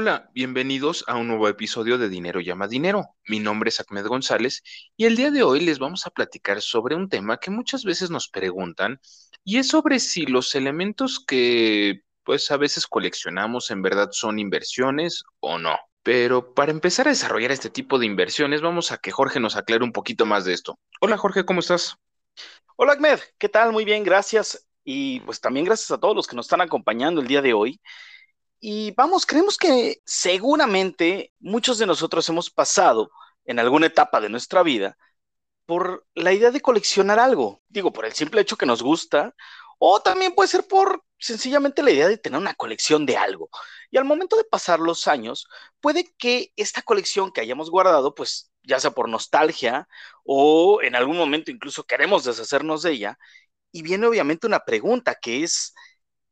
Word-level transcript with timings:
Hola, 0.00 0.30
bienvenidos 0.32 1.04
a 1.08 1.16
un 1.16 1.26
nuevo 1.26 1.48
episodio 1.48 1.98
de 1.98 2.08
Dinero 2.08 2.38
llama 2.38 2.68
Dinero. 2.68 3.16
Mi 3.26 3.40
nombre 3.40 3.70
es 3.70 3.80
Ahmed 3.80 4.06
González 4.06 4.62
y 4.96 5.06
el 5.06 5.16
día 5.16 5.32
de 5.32 5.42
hoy 5.42 5.58
les 5.58 5.80
vamos 5.80 6.06
a 6.06 6.10
platicar 6.10 6.62
sobre 6.62 6.94
un 6.94 7.08
tema 7.08 7.38
que 7.38 7.50
muchas 7.50 7.82
veces 7.82 8.08
nos 8.08 8.28
preguntan 8.28 9.00
y 9.42 9.58
es 9.58 9.66
sobre 9.66 9.98
si 9.98 10.24
los 10.24 10.54
elementos 10.54 11.18
que 11.18 12.02
pues 12.22 12.48
a 12.52 12.56
veces 12.56 12.86
coleccionamos 12.86 13.72
en 13.72 13.82
verdad 13.82 14.10
son 14.12 14.38
inversiones 14.38 15.24
o 15.40 15.58
no. 15.58 15.76
Pero 16.04 16.54
para 16.54 16.70
empezar 16.70 17.08
a 17.08 17.10
desarrollar 17.10 17.50
este 17.50 17.68
tipo 17.68 17.98
de 17.98 18.06
inversiones, 18.06 18.62
vamos 18.62 18.92
a 18.92 18.98
que 18.98 19.10
Jorge 19.10 19.40
nos 19.40 19.56
aclare 19.56 19.82
un 19.82 19.90
poquito 19.90 20.26
más 20.26 20.44
de 20.44 20.52
esto. 20.52 20.78
Hola 21.00 21.18
Jorge, 21.18 21.44
¿cómo 21.44 21.58
estás? 21.58 21.96
Hola 22.76 22.92
Ahmed, 22.92 23.18
¿qué 23.36 23.48
tal? 23.48 23.72
Muy 23.72 23.84
bien, 23.84 24.04
gracias. 24.04 24.64
Y 24.84 25.18
pues 25.22 25.40
también 25.40 25.66
gracias 25.66 25.90
a 25.90 25.98
todos 25.98 26.14
los 26.14 26.28
que 26.28 26.36
nos 26.36 26.46
están 26.46 26.60
acompañando 26.60 27.20
el 27.20 27.26
día 27.26 27.42
de 27.42 27.52
hoy. 27.52 27.80
Y 28.60 28.92
vamos, 28.92 29.24
creemos 29.24 29.56
que 29.56 30.00
seguramente 30.04 31.32
muchos 31.38 31.78
de 31.78 31.86
nosotros 31.86 32.28
hemos 32.28 32.50
pasado 32.50 33.10
en 33.44 33.58
alguna 33.58 33.86
etapa 33.86 34.20
de 34.20 34.28
nuestra 34.28 34.62
vida 34.62 34.98
por 35.66 36.06
la 36.14 36.32
idea 36.32 36.50
de 36.50 36.60
coleccionar 36.60 37.18
algo. 37.18 37.62
Digo, 37.68 37.92
por 37.92 38.06
el 38.06 38.14
simple 38.14 38.40
hecho 38.40 38.56
que 38.56 38.66
nos 38.66 38.82
gusta, 38.82 39.34
o 39.78 40.00
también 40.00 40.34
puede 40.34 40.48
ser 40.48 40.66
por 40.66 41.04
sencillamente 41.18 41.82
la 41.82 41.90
idea 41.92 42.08
de 42.08 42.18
tener 42.18 42.40
una 42.40 42.54
colección 42.54 43.06
de 43.06 43.16
algo. 43.16 43.50
Y 43.90 43.98
al 43.98 44.04
momento 44.04 44.36
de 44.36 44.44
pasar 44.44 44.80
los 44.80 45.06
años, 45.08 45.48
puede 45.80 46.14
que 46.18 46.52
esta 46.56 46.82
colección 46.82 47.32
que 47.32 47.40
hayamos 47.40 47.70
guardado, 47.70 48.14
pues 48.14 48.50
ya 48.62 48.80
sea 48.80 48.90
por 48.92 49.08
nostalgia 49.08 49.88
o 50.24 50.82
en 50.82 50.96
algún 50.96 51.16
momento 51.16 51.50
incluso 51.50 51.84
queremos 51.86 52.24
deshacernos 52.24 52.82
de 52.82 52.92
ella, 52.92 53.18
y 53.72 53.82
viene 53.82 54.06
obviamente 54.06 54.46
una 54.46 54.64
pregunta 54.64 55.14
que 55.14 55.44
es, 55.44 55.74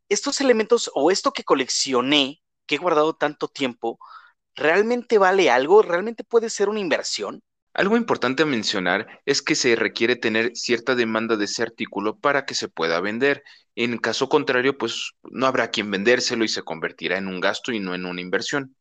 estos 0.09 0.41
elementos 0.41 0.91
o 0.95 1.11
esto 1.11 1.33
que 1.33 1.45
coleccioné, 1.45 2.43
que 2.67 2.77
he 2.77 2.79
guardado 2.79 3.15
tanto 3.15 3.49
tiempo, 3.49 3.99
¿realmente 4.57 5.19
vale 5.19 5.51
algo? 5.51 5.83
¿Realmente 5.83 6.25
puede 6.25 6.51
ser 6.51 6.69
una 6.69 6.81
inversión? 6.81 7.43
Algo 7.77 7.99
importante 7.99 8.43
a 8.43 8.47
mencionar 8.47 9.21
es 9.27 9.43
que 9.43 9.55
se 9.55 9.77
requiere 9.77 10.17
tener 10.17 10.53
cierta 10.57 10.95
demanda 10.95 11.37
de 11.37 11.45
ese 11.45 11.63
artículo 11.63 12.19
para 12.19 12.47
que 12.47 12.55
se 12.55 12.69
pueda 12.69 13.03
vender. 13.03 13.45
En 13.75 13.99
caso 13.99 14.31
contrario, 14.31 14.79
pues 14.79 15.13
no 15.25 15.45
habrá 15.45 15.71
quien 15.71 15.91
vendérselo 15.91 16.43
y 16.43 16.49
se 16.49 16.63
convertirá 16.63 17.19
en 17.19 17.29
un 17.29 17.39
gasto 17.39 17.73
y 17.73 17.79
no 17.79 17.95
en 17.95 18.07
una 18.07 18.23
inversión. 18.23 18.75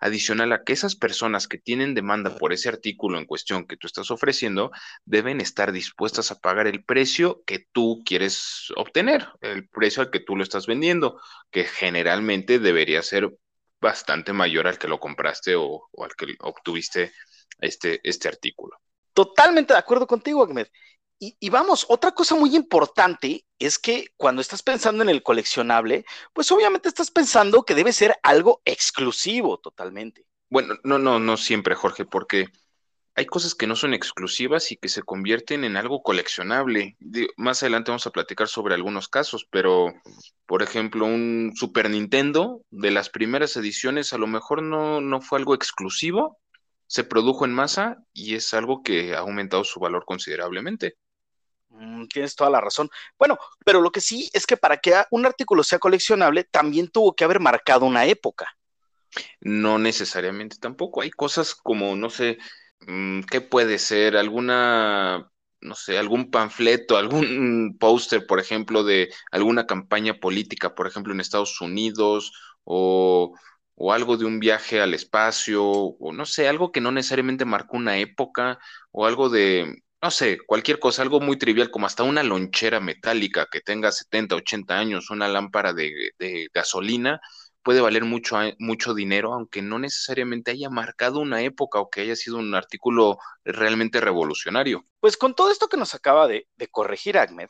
Adicional 0.00 0.52
a 0.52 0.64
que 0.64 0.74
esas 0.74 0.96
personas 0.96 1.48
que 1.48 1.56
tienen 1.56 1.94
demanda 1.94 2.36
por 2.36 2.52
ese 2.52 2.68
artículo 2.68 3.16
en 3.16 3.24
cuestión 3.24 3.66
que 3.66 3.78
tú 3.78 3.86
estás 3.86 4.10
ofreciendo 4.10 4.70
deben 5.06 5.40
estar 5.40 5.72
dispuestas 5.72 6.30
a 6.30 6.38
pagar 6.38 6.66
el 6.66 6.84
precio 6.84 7.42
que 7.46 7.64
tú 7.72 8.02
quieres 8.04 8.70
obtener, 8.76 9.28
el 9.40 9.66
precio 9.66 10.02
al 10.02 10.10
que 10.10 10.20
tú 10.20 10.36
lo 10.36 10.42
estás 10.42 10.66
vendiendo, 10.66 11.18
que 11.50 11.64
generalmente 11.64 12.58
debería 12.58 13.00
ser 13.00 13.30
bastante 13.80 14.34
mayor 14.34 14.68
al 14.68 14.76
que 14.76 14.88
lo 14.88 15.00
compraste 15.00 15.56
o, 15.56 15.88
o 15.90 16.04
al 16.04 16.14
que 16.14 16.36
obtuviste 16.40 17.12
este, 17.58 18.00
este 18.02 18.28
artículo. 18.28 18.76
Totalmente 19.12 19.72
de 19.72 19.78
acuerdo 19.78 20.06
contigo, 20.06 20.42
Ahmed. 20.44 20.68
Y, 21.24 21.50
vamos, 21.50 21.86
otra 21.88 22.10
cosa 22.10 22.34
muy 22.34 22.56
importante 22.56 23.46
es 23.60 23.78
que 23.78 24.08
cuando 24.16 24.42
estás 24.42 24.60
pensando 24.60 25.04
en 25.04 25.08
el 25.08 25.22
coleccionable, 25.22 26.04
pues 26.32 26.50
obviamente 26.50 26.88
estás 26.88 27.12
pensando 27.12 27.62
que 27.62 27.76
debe 27.76 27.92
ser 27.92 28.16
algo 28.24 28.60
exclusivo 28.64 29.58
totalmente. 29.58 30.26
Bueno, 30.50 30.74
no, 30.82 30.98
no, 30.98 31.20
no 31.20 31.36
siempre, 31.36 31.76
Jorge, 31.76 32.04
porque 32.04 32.48
hay 33.14 33.26
cosas 33.26 33.54
que 33.54 33.68
no 33.68 33.76
son 33.76 33.94
exclusivas 33.94 34.72
y 34.72 34.76
que 34.76 34.88
se 34.88 35.04
convierten 35.04 35.62
en 35.62 35.76
algo 35.76 36.02
coleccionable. 36.02 36.96
más 37.36 37.62
adelante 37.62 37.92
vamos 37.92 38.06
a 38.08 38.12
platicar 38.12 38.48
sobre 38.48 38.74
algunos 38.74 39.08
casos, 39.08 39.46
pero 39.48 39.92
por 40.46 40.62
ejemplo, 40.62 41.06
un 41.06 41.52
Super 41.54 41.88
Nintendo 41.88 42.62
de 42.70 42.90
las 42.90 43.10
primeras 43.10 43.56
ediciones 43.56 44.12
a 44.12 44.18
lo 44.18 44.26
mejor 44.26 44.62
no, 44.62 45.00
no 45.00 45.20
fue 45.20 45.38
algo 45.38 45.54
exclusivo, 45.54 46.38
se 46.92 47.04
produjo 47.04 47.46
en 47.46 47.54
masa 47.54 48.04
y 48.12 48.34
es 48.34 48.52
algo 48.52 48.82
que 48.82 49.14
ha 49.14 49.20
aumentado 49.20 49.64
su 49.64 49.80
valor 49.80 50.04
considerablemente. 50.04 50.98
Mm, 51.70 52.06
tienes 52.06 52.36
toda 52.36 52.50
la 52.50 52.60
razón. 52.60 52.90
Bueno, 53.18 53.38
pero 53.64 53.80
lo 53.80 53.90
que 53.90 54.02
sí 54.02 54.28
es 54.34 54.46
que 54.46 54.58
para 54.58 54.76
que 54.76 55.02
un 55.10 55.24
artículo 55.24 55.64
sea 55.64 55.78
coleccionable, 55.78 56.44
también 56.44 56.88
tuvo 56.88 57.14
que 57.14 57.24
haber 57.24 57.40
marcado 57.40 57.86
una 57.86 58.04
época. 58.04 58.46
No 59.40 59.78
necesariamente 59.78 60.58
tampoco. 60.60 61.00
Hay 61.00 61.10
cosas 61.10 61.54
como, 61.54 61.96
no 61.96 62.10
sé, 62.10 62.36
mm, 62.80 63.22
¿qué 63.22 63.40
puede 63.40 63.78
ser? 63.78 64.18
Alguna, 64.18 65.30
no 65.62 65.74
sé, 65.74 65.96
algún 65.96 66.30
panfleto, 66.30 66.98
algún 66.98 67.78
póster, 67.80 68.26
por 68.26 68.38
ejemplo, 68.38 68.84
de 68.84 69.10
alguna 69.30 69.66
campaña 69.66 70.20
política, 70.20 70.74
por 70.74 70.86
ejemplo, 70.86 71.14
en 71.14 71.20
Estados 71.20 71.58
Unidos, 71.62 72.32
o 72.64 73.32
o 73.74 73.92
algo 73.92 74.16
de 74.16 74.24
un 74.24 74.40
viaje 74.40 74.80
al 74.80 74.94
espacio, 74.94 75.64
o 75.64 76.12
no 76.12 76.26
sé, 76.26 76.48
algo 76.48 76.72
que 76.72 76.80
no 76.80 76.92
necesariamente 76.92 77.44
marcó 77.44 77.76
una 77.76 77.98
época, 77.98 78.58
o 78.90 79.06
algo 79.06 79.28
de, 79.28 79.82
no 80.02 80.10
sé, 80.10 80.38
cualquier 80.46 80.80
cosa, 80.80 81.02
algo 81.02 81.20
muy 81.20 81.38
trivial, 81.38 81.70
como 81.70 81.86
hasta 81.86 82.02
una 82.02 82.22
lonchera 82.24 82.80
metálica 82.80 83.46
que 83.50 83.60
tenga 83.60 83.92
70, 83.92 84.34
80 84.36 84.76
años, 84.76 85.10
una 85.10 85.28
lámpara 85.28 85.72
de, 85.72 85.92
gasolina, 86.52 87.20
puede 87.62 87.80
valer 87.80 88.04
mucho, 88.04 88.36
mucho 88.58 88.94
dinero, 88.94 89.32
aunque 89.32 89.62
no 89.62 89.78
necesariamente 89.78 90.50
haya 90.50 90.70
marcado 90.70 91.20
una 91.20 91.42
época 91.42 91.78
o 91.80 91.88
que 91.88 92.00
haya 92.00 92.16
sido 92.16 92.38
un 92.38 92.52
artículo 92.54 93.18
realmente 93.44 94.00
revolucionario. 94.00 94.84
Pues 94.98 95.16
con 95.16 95.34
todo 95.36 95.52
esto 95.52 95.68
que 95.68 95.76
nos 95.76 95.94
acaba 95.94 96.26
de, 96.26 96.48
de 96.56 96.66
corregir 96.66 97.16
Ahmed, 97.16 97.48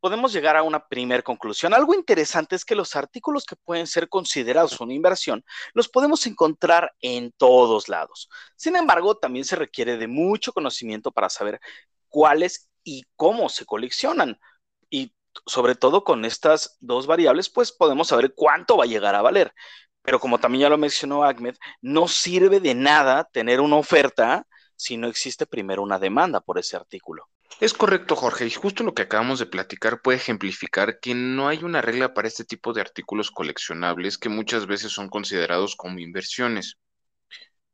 podemos 0.00 0.32
llegar 0.32 0.56
a 0.56 0.62
una 0.62 0.86
primera 0.88 1.22
conclusión. 1.22 1.74
Algo 1.74 1.94
interesante 1.94 2.56
es 2.56 2.64
que 2.64 2.74
los 2.74 2.96
artículos 2.96 3.44
que 3.44 3.56
pueden 3.56 3.86
ser 3.86 4.08
considerados 4.08 4.80
una 4.80 4.94
inversión 4.94 5.44
los 5.74 5.88
podemos 5.88 6.26
encontrar 6.26 6.94
en 7.00 7.32
todos 7.32 7.88
lados. 7.88 8.28
Sin 8.56 8.76
embargo, 8.76 9.16
también 9.16 9.44
se 9.44 9.56
requiere 9.56 9.96
de 9.96 10.08
mucho 10.08 10.52
conocimiento 10.52 11.12
para 11.12 11.28
saber 11.28 11.60
cuáles 12.08 12.68
y 12.82 13.04
cómo 13.16 13.48
se 13.48 13.66
coleccionan. 13.66 14.40
Y 14.88 15.14
sobre 15.46 15.74
todo 15.74 16.04
con 16.04 16.24
estas 16.24 16.76
dos 16.80 17.06
variables, 17.06 17.50
pues 17.50 17.72
podemos 17.72 18.08
saber 18.08 18.34
cuánto 18.34 18.76
va 18.76 18.84
a 18.84 18.88
llegar 18.88 19.14
a 19.14 19.22
valer. 19.22 19.54
Pero 20.02 20.18
como 20.18 20.38
también 20.40 20.62
ya 20.62 20.68
lo 20.68 20.78
mencionó 20.78 21.24
Ahmed, 21.24 21.56
no 21.82 22.08
sirve 22.08 22.60
de 22.60 22.74
nada 22.74 23.24
tener 23.24 23.60
una 23.60 23.76
oferta 23.76 24.46
si 24.74 24.96
no 24.96 25.08
existe 25.08 25.46
primero 25.46 25.82
una 25.82 25.98
demanda 25.98 26.40
por 26.40 26.58
ese 26.58 26.76
artículo. 26.76 27.28
Es 27.58 27.74
correcto, 27.74 28.16
Jorge, 28.16 28.46
y 28.46 28.50
justo 28.50 28.84
lo 28.84 28.94
que 28.94 29.02
acabamos 29.02 29.38
de 29.38 29.46
platicar 29.46 30.00
puede 30.02 30.18
ejemplificar 30.18 31.00
que 31.00 31.14
no 31.14 31.48
hay 31.48 31.64
una 31.64 31.82
regla 31.82 32.14
para 32.14 32.28
este 32.28 32.44
tipo 32.44 32.72
de 32.72 32.80
artículos 32.80 33.30
coleccionables 33.30 34.18
que 34.18 34.28
muchas 34.28 34.66
veces 34.66 34.92
son 34.92 35.08
considerados 35.08 35.74
como 35.76 35.98
inversiones. 35.98 36.78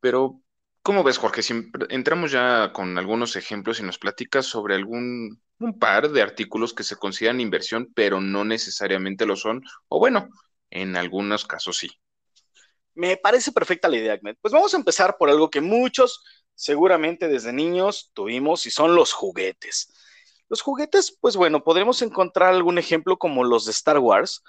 Pero, 0.00 0.40
¿cómo 0.82 1.04
ves, 1.04 1.18
Jorge? 1.18 1.42
Si 1.42 1.54
entramos 1.90 2.32
ya 2.32 2.72
con 2.72 2.98
algunos 2.98 3.36
ejemplos 3.36 3.80
y 3.80 3.82
nos 3.82 3.98
platicas 3.98 4.46
sobre 4.46 4.74
algún 4.74 5.40
un 5.58 5.78
par 5.78 6.10
de 6.10 6.22
artículos 6.22 6.74
que 6.74 6.84
se 6.84 6.96
consideran 6.96 7.40
inversión, 7.40 7.90
pero 7.94 8.20
no 8.20 8.44
necesariamente 8.44 9.26
lo 9.26 9.36
son, 9.36 9.62
o 9.88 9.98
bueno, 9.98 10.28
en 10.70 10.96
algunos 10.96 11.46
casos 11.46 11.78
sí. 11.78 11.90
Me 12.94 13.16
parece 13.16 13.52
perfecta 13.52 13.88
la 13.88 13.96
idea, 13.96 14.14
Ahmed. 14.14 14.36
Pues 14.40 14.52
vamos 14.52 14.72
a 14.74 14.78
empezar 14.78 15.16
por 15.18 15.30
algo 15.30 15.50
que 15.50 15.60
muchos 15.60 16.22
seguramente 16.56 17.28
desde 17.28 17.52
niños 17.52 18.10
tuvimos 18.14 18.66
y 18.66 18.70
son 18.70 18.96
los 18.96 19.12
juguetes. 19.12 19.92
Los 20.48 20.62
juguetes, 20.62 21.16
pues 21.20 21.36
bueno, 21.36 21.62
podremos 21.62 22.02
encontrar 22.02 22.54
algún 22.54 22.78
ejemplo 22.78 23.18
como 23.18 23.44
los 23.44 23.64
de 23.66 23.72
Star 23.72 23.98
Wars, 23.98 24.42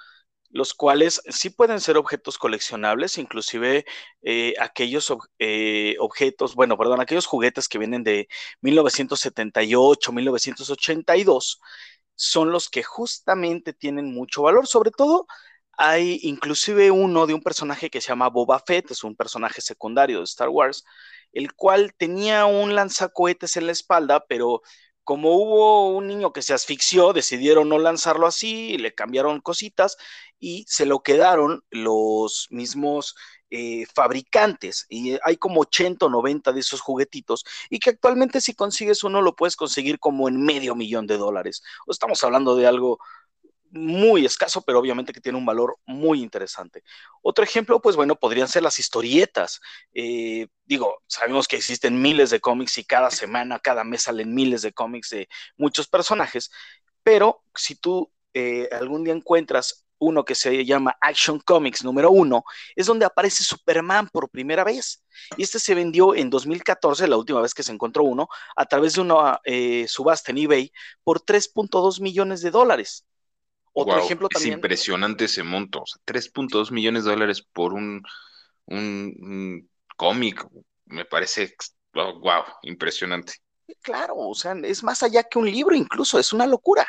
los 0.49 0.73
cuales 0.73 1.21
sí 1.29 1.49
pueden 1.49 1.81
ser 1.81 1.97
objetos 1.97 2.37
coleccionables, 2.37 3.17
inclusive 3.17 3.85
eh, 4.21 4.53
aquellos 4.59 5.13
eh, 5.39 5.95
objetos, 5.99 6.55
bueno, 6.55 6.77
perdón, 6.77 7.01
aquellos 7.01 7.25
juguetes 7.25 7.67
que 7.67 7.77
vienen 7.77 8.03
de 8.03 8.27
1978, 8.61 10.11
1982, 10.13 11.59
son 12.15 12.51
los 12.51 12.69
que 12.69 12.83
justamente 12.83 13.73
tienen 13.73 14.13
mucho 14.13 14.43
valor, 14.43 14.67
sobre 14.67 14.91
todo 14.91 15.27
hay 15.77 16.19
inclusive 16.23 16.89
uno 16.91 17.27
de 17.27 17.33
un 17.35 17.41
personaje 17.41 17.89
que 17.89 18.01
se 18.01 18.09
llama 18.09 18.29
Boba 18.29 18.59
Fett, 18.65 18.91
es 18.91 19.03
un 19.03 19.15
personaje 19.15 19.61
secundario 19.61 20.19
de 20.19 20.23
Star 20.23 20.49
Wars, 20.49 20.83
el 21.31 21.53
cual 21.53 21.93
tenía 21.97 22.45
un 22.45 22.75
lanzacohetes 22.75 23.57
en 23.57 23.67
la 23.67 23.71
espalda, 23.73 24.25
pero 24.27 24.61
como 25.03 25.35
hubo 25.37 25.89
un 25.95 26.07
niño 26.07 26.33
que 26.33 26.41
se 26.41 26.53
asfixió, 26.53 27.13
decidieron 27.13 27.69
no 27.69 27.79
lanzarlo 27.79 28.27
así, 28.27 28.77
le 28.77 28.93
cambiaron 28.93 29.39
cositas 29.39 29.95
y 30.37 30.65
se 30.67 30.85
lo 30.85 30.99
quedaron 31.01 31.63
los 31.69 32.47
mismos 32.49 33.15
eh, 33.49 33.85
fabricantes. 33.95 34.85
Y 34.89 35.17
hay 35.23 35.37
como 35.37 35.61
80 35.61 36.07
o 36.07 36.09
90 36.09 36.51
de 36.51 36.59
esos 36.59 36.81
juguetitos 36.81 37.45
y 37.69 37.79
que 37.79 37.91
actualmente 37.91 38.41
si 38.41 38.53
consigues 38.53 39.03
uno 39.05 39.21
lo 39.21 39.33
puedes 39.35 39.55
conseguir 39.55 39.97
como 39.99 40.27
en 40.27 40.43
medio 40.43 40.75
millón 40.75 41.07
de 41.07 41.17
dólares. 41.17 41.63
O 41.85 41.91
estamos 41.91 42.21
hablando 42.25 42.57
de 42.57 42.67
algo 42.67 42.99
muy 43.85 44.25
escaso, 44.25 44.61
pero 44.61 44.79
obviamente 44.79 45.13
que 45.13 45.21
tiene 45.21 45.37
un 45.37 45.45
valor 45.45 45.77
muy 45.85 46.21
interesante. 46.21 46.83
Otro 47.21 47.43
ejemplo, 47.43 47.81
pues 47.81 47.95
bueno, 47.95 48.15
podrían 48.15 48.47
ser 48.47 48.63
las 48.63 48.79
historietas. 48.79 49.59
Eh, 49.93 50.47
digo, 50.65 51.01
sabemos 51.07 51.47
que 51.47 51.57
existen 51.57 52.01
miles 52.01 52.29
de 52.29 52.39
cómics 52.39 52.77
y 52.77 52.83
cada 52.85 53.11
semana, 53.11 53.59
cada 53.59 53.83
mes 53.83 54.03
salen 54.03 54.33
miles 54.33 54.61
de 54.61 54.73
cómics 54.73 55.09
de 55.11 55.27
muchos 55.57 55.87
personajes, 55.87 56.51
pero 57.03 57.43
si 57.55 57.75
tú 57.75 58.11
eh, 58.33 58.69
algún 58.71 59.03
día 59.03 59.13
encuentras 59.13 59.87
uno 59.99 60.25
que 60.25 60.35
se 60.35 60.65
llama 60.65 60.95
Action 61.01 61.39
Comics 61.39 61.83
número 61.83 62.11
uno, 62.11 62.43
es 62.75 62.85
donde 62.85 63.05
aparece 63.05 63.43
Superman 63.43 64.07
por 64.09 64.29
primera 64.29 64.63
vez. 64.63 65.03
Y 65.37 65.43
este 65.43 65.59
se 65.59 65.75
vendió 65.75 66.15
en 66.15 66.29
2014, 66.29 67.07
la 67.07 67.17
última 67.17 67.41
vez 67.41 67.53
que 67.53 67.63
se 67.63 67.71
encontró 67.71 68.03
uno, 68.03 68.27
a 68.55 68.65
través 68.65 68.93
de 68.93 69.01
una 69.01 69.39
eh, 69.43 69.85
subasta 69.87 70.31
en 70.31 70.39
eBay 70.39 70.71
por 71.03 71.21
3.2 71.21 72.01
millones 72.01 72.41
de 72.41 72.51
dólares. 72.51 73.05
Otro 73.79 73.99
ejemplo 73.99 74.27
también. 74.27 74.53
Es 74.53 74.57
impresionante 74.57 75.25
ese 75.25 75.43
monto, 75.43 75.83
o 75.83 75.85
sea, 75.85 76.01
3.2 76.05 76.71
millones 76.71 77.03
de 77.03 77.11
dólares 77.11 77.43
por 77.53 77.73
un, 77.73 78.01
un, 78.65 79.69
cómic, 79.95 80.43
me 80.85 81.05
parece, 81.05 81.55
wow, 81.93 82.43
impresionante. 82.63 83.33
Claro, 83.81 84.15
o 84.15 84.33
sea, 84.33 84.55
es 84.63 84.83
más 84.83 85.03
allá 85.03 85.23
que 85.23 85.37
un 85.37 85.49
libro, 85.49 85.75
incluso, 85.75 86.17
es 86.17 86.33
una 86.33 86.47
locura. 86.47 86.87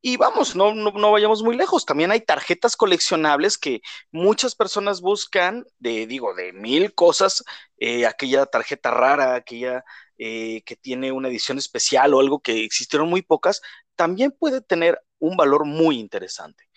Y 0.00 0.16
vamos, 0.16 0.54
no, 0.56 0.74
no, 0.74 1.10
vayamos 1.10 1.42
muy 1.42 1.56
lejos. 1.56 1.84
También 1.84 2.10
hay 2.10 2.20
tarjetas 2.20 2.76
coleccionables 2.76 3.56
que 3.56 3.80
muchas 4.10 4.54
personas 4.54 5.00
buscan 5.00 5.64
de, 5.78 6.06
digo, 6.06 6.34
de 6.34 6.52
mil 6.52 6.94
cosas. 6.94 7.42
Eh, 7.78 8.06
aquella 8.06 8.46
tarjeta 8.46 8.90
rara, 8.90 9.34
aquella 9.34 9.84
eh, 10.18 10.62
que 10.64 10.76
tiene 10.76 11.12
una 11.12 11.28
edición 11.28 11.58
especial 11.58 12.14
o 12.14 12.20
algo 12.20 12.40
que 12.40 12.64
existieron 12.64 13.08
muy 13.08 13.22
pocas, 13.22 13.62
también 13.96 14.30
puede 14.30 14.60
tener 14.60 15.00
un 15.18 15.36
valor 15.36 15.64
muy 15.64 15.98
interesante. 15.98 16.68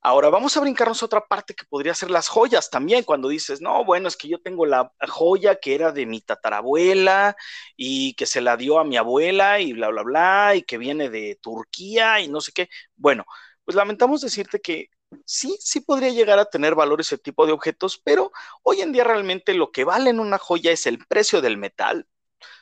Ahora 0.00 0.28
vamos 0.30 0.56
a 0.56 0.60
brincarnos 0.60 1.02
a 1.02 1.06
otra 1.06 1.26
parte 1.26 1.54
que 1.54 1.64
podría 1.64 1.92
ser 1.92 2.10
las 2.12 2.28
joyas 2.28 2.70
también, 2.70 3.02
cuando 3.02 3.28
dices, 3.28 3.60
no, 3.60 3.84
bueno, 3.84 4.06
es 4.06 4.16
que 4.16 4.28
yo 4.28 4.40
tengo 4.40 4.64
la 4.64 4.92
joya 5.08 5.56
que 5.56 5.74
era 5.74 5.90
de 5.90 6.06
mi 6.06 6.20
tatarabuela 6.20 7.36
y 7.76 8.14
que 8.14 8.26
se 8.26 8.40
la 8.40 8.56
dio 8.56 8.78
a 8.78 8.84
mi 8.84 8.96
abuela 8.96 9.58
y 9.58 9.72
bla, 9.72 9.88
bla, 9.88 10.02
bla, 10.04 10.54
y 10.54 10.62
que 10.62 10.78
viene 10.78 11.10
de 11.10 11.38
Turquía 11.42 12.20
y 12.20 12.28
no 12.28 12.40
sé 12.40 12.52
qué. 12.52 12.68
Bueno, 12.94 13.24
pues 13.64 13.74
lamentamos 13.74 14.20
decirte 14.20 14.60
que 14.60 14.90
sí, 15.24 15.56
sí 15.60 15.80
podría 15.80 16.10
llegar 16.10 16.38
a 16.38 16.44
tener 16.44 16.76
valor 16.76 17.00
ese 17.00 17.18
tipo 17.18 17.46
de 17.46 17.52
objetos, 17.52 18.00
pero 18.02 18.30
hoy 18.62 18.82
en 18.82 18.92
día 18.92 19.02
realmente 19.02 19.54
lo 19.54 19.72
que 19.72 19.82
vale 19.84 20.10
en 20.10 20.20
una 20.20 20.38
joya 20.38 20.70
es 20.70 20.86
el 20.86 21.04
precio 21.06 21.40
del 21.40 21.56
metal, 21.56 22.06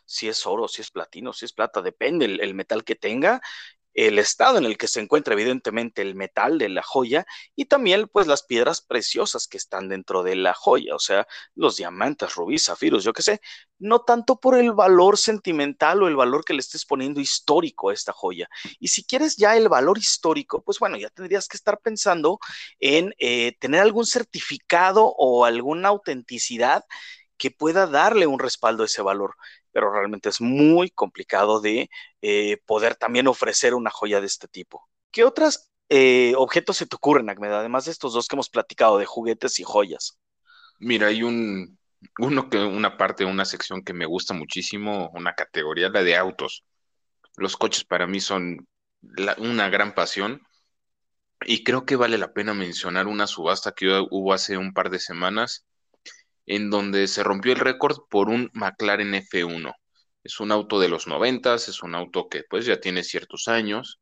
si 0.05 0.29
es 0.29 0.47
oro, 0.47 0.69
si 0.69 0.83
es 0.83 0.91
platino, 0.91 1.33
si 1.33 1.45
es 1.45 1.53
plata, 1.53 1.83
depende 1.83 2.25
el, 2.27 2.55
metal 2.55 2.85
que 2.85 2.95
tenga 2.95 3.41
el 3.95 4.19
estado 4.19 4.59
en 4.59 4.65
el 4.65 4.77
que 4.77 4.89
se 4.89 5.01
encuentra 5.01 5.35
evidentemente 5.35 6.03
el 6.03 6.15
metal 6.15 6.59
de 6.59 6.69
la 6.69 6.83
joya 6.83 7.27
y 7.55 7.67
también 7.67 8.09
pues 8.09 8.27
las 8.27 8.43
piedras 8.43 8.81
preciosas 8.81 9.47
que 9.47 9.57
están 9.57 9.89
dentro 9.89 10.23
de 10.23 10.37
la 10.37 10.53
joya, 10.55 10.95
o 10.95 10.99
sea, 10.99 11.27
los 11.55 11.77
diamantes, 11.77 12.35
rubíes, 12.35 12.65
zafiros, 12.65 13.05
yo 13.05 13.13
qué 13.13 13.23
sé, 13.23 13.41
no 13.79 14.01
tanto 14.01 14.41
por 14.41 14.59
el 14.59 14.73
valor 14.73 15.19
sentimental 15.19 16.03
o 16.03 16.09
el 16.09 16.17
valor 16.17 16.45
que 16.45 16.55
le 16.55 16.61
estés 16.61 16.85
poniendo 16.85 17.21
histórico 17.21 17.91
a 17.91 17.95
esta 17.95 18.13
joya. 18.13 18.49
Y 18.81 18.89
si 18.89 19.05
quieres 19.05 19.37
ya 19.37 19.57
el 19.57 19.69
valor 19.69 19.99
histórico, 19.99 20.63
pues 20.63 20.79
bueno, 20.79 20.97
ya 20.97 21.09
tendrías 21.11 21.49
que 21.49 21.57
estar 21.57 21.81
pensando 21.81 22.39
en 22.81 23.15
eh, 23.19 23.57
tener 23.61 23.81
algún 23.81 24.07
certificado 24.07 25.15
o 25.17 25.45
alguna 25.45 25.89
autenticidad 25.89 26.85
que 27.37 27.51
pueda 27.51 27.87
darle 27.87 28.27
un 28.27 28.39
respaldo 28.39 28.83
a 28.85 28.87
ese 28.87 29.03
valor 29.03 29.37
pero 29.75 29.93
realmente 29.93 30.29
es 30.29 30.41
muy 30.41 30.89
complicado 30.89 31.61
de 31.61 31.91
eh, 32.23 32.59
poder 32.65 32.95
también 32.95 33.27
ofrecer 33.27 33.75
una 33.75 33.91
joya 33.91 34.21
de 34.21 34.27
este 34.27 34.47
tipo. 34.47 34.89
¿Qué 35.11 35.25
otros 35.25 35.69
eh, 35.89 36.33
objetos 36.37 36.77
se 36.77 36.87
te 36.87 36.95
ocurren, 36.95 37.29
Ahmed, 37.29 37.51
además 37.51 37.87
de 37.87 37.91
estos 37.91 38.15
dos 38.15 38.29
que 38.29 38.37
hemos 38.37 38.49
platicado, 38.49 38.99
de 38.99 39.05
juguetes 39.05 39.59
y 39.59 39.65
joyas? 39.65 40.17
Mira, 40.79 41.09
hay 41.09 41.25
un, 41.25 41.77
una 42.21 42.97
parte, 42.97 43.25
una 43.25 43.45
sección 43.45 43.83
que 43.83 43.93
me 43.93 44.07
gusta 44.07 44.33
muchísimo, 44.33 45.11
una 45.13 45.35
categoría, 45.35 45.89
la 45.89 46.05
de 46.05 46.17
autos. 46.17 46.65
Los 47.37 47.57
coches 47.57 47.85
para 47.85 48.07
mí 48.07 48.21
son 48.21 48.69
una 49.39 49.69
gran 49.71 49.93
pasión 49.93 50.41
y 51.45 51.65
creo 51.65 51.85
que 51.85 51.97
vale 51.97 52.17
la 52.17 52.33
pena 52.33 52.55
mencionar 52.55 53.09
una 53.09 53.27
subasta 53.27 53.73
que 53.73 53.89
hubo 54.09 54.33
hace 54.33 54.57
un 54.57 54.73
par 54.73 54.89
de 54.89 55.01
semanas 55.01 55.67
en 56.47 56.71
donde 56.71 57.07
se 57.09 57.23
rompió 57.23 57.53
el 57.53 57.61
récord 57.61 57.99
por 58.11 58.29
un 58.29 58.51
McLaren 58.55 59.15
F1. 59.15 59.73
Es 60.23 60.41
un 60.41 60.53
auto 60.53 60.81
de 60.81 60.89
los 60.89 61.07
noventas, 61.07 61.69
es 61.69 61.83
un 61.83 61.95
auto 61.95 62.29
que 62.29 62.43
pues 62.49 62.67
ya 62.67 62.81
tiene 62.81 63.05
ciertos 63.05 63.49
años, 63.49 64.01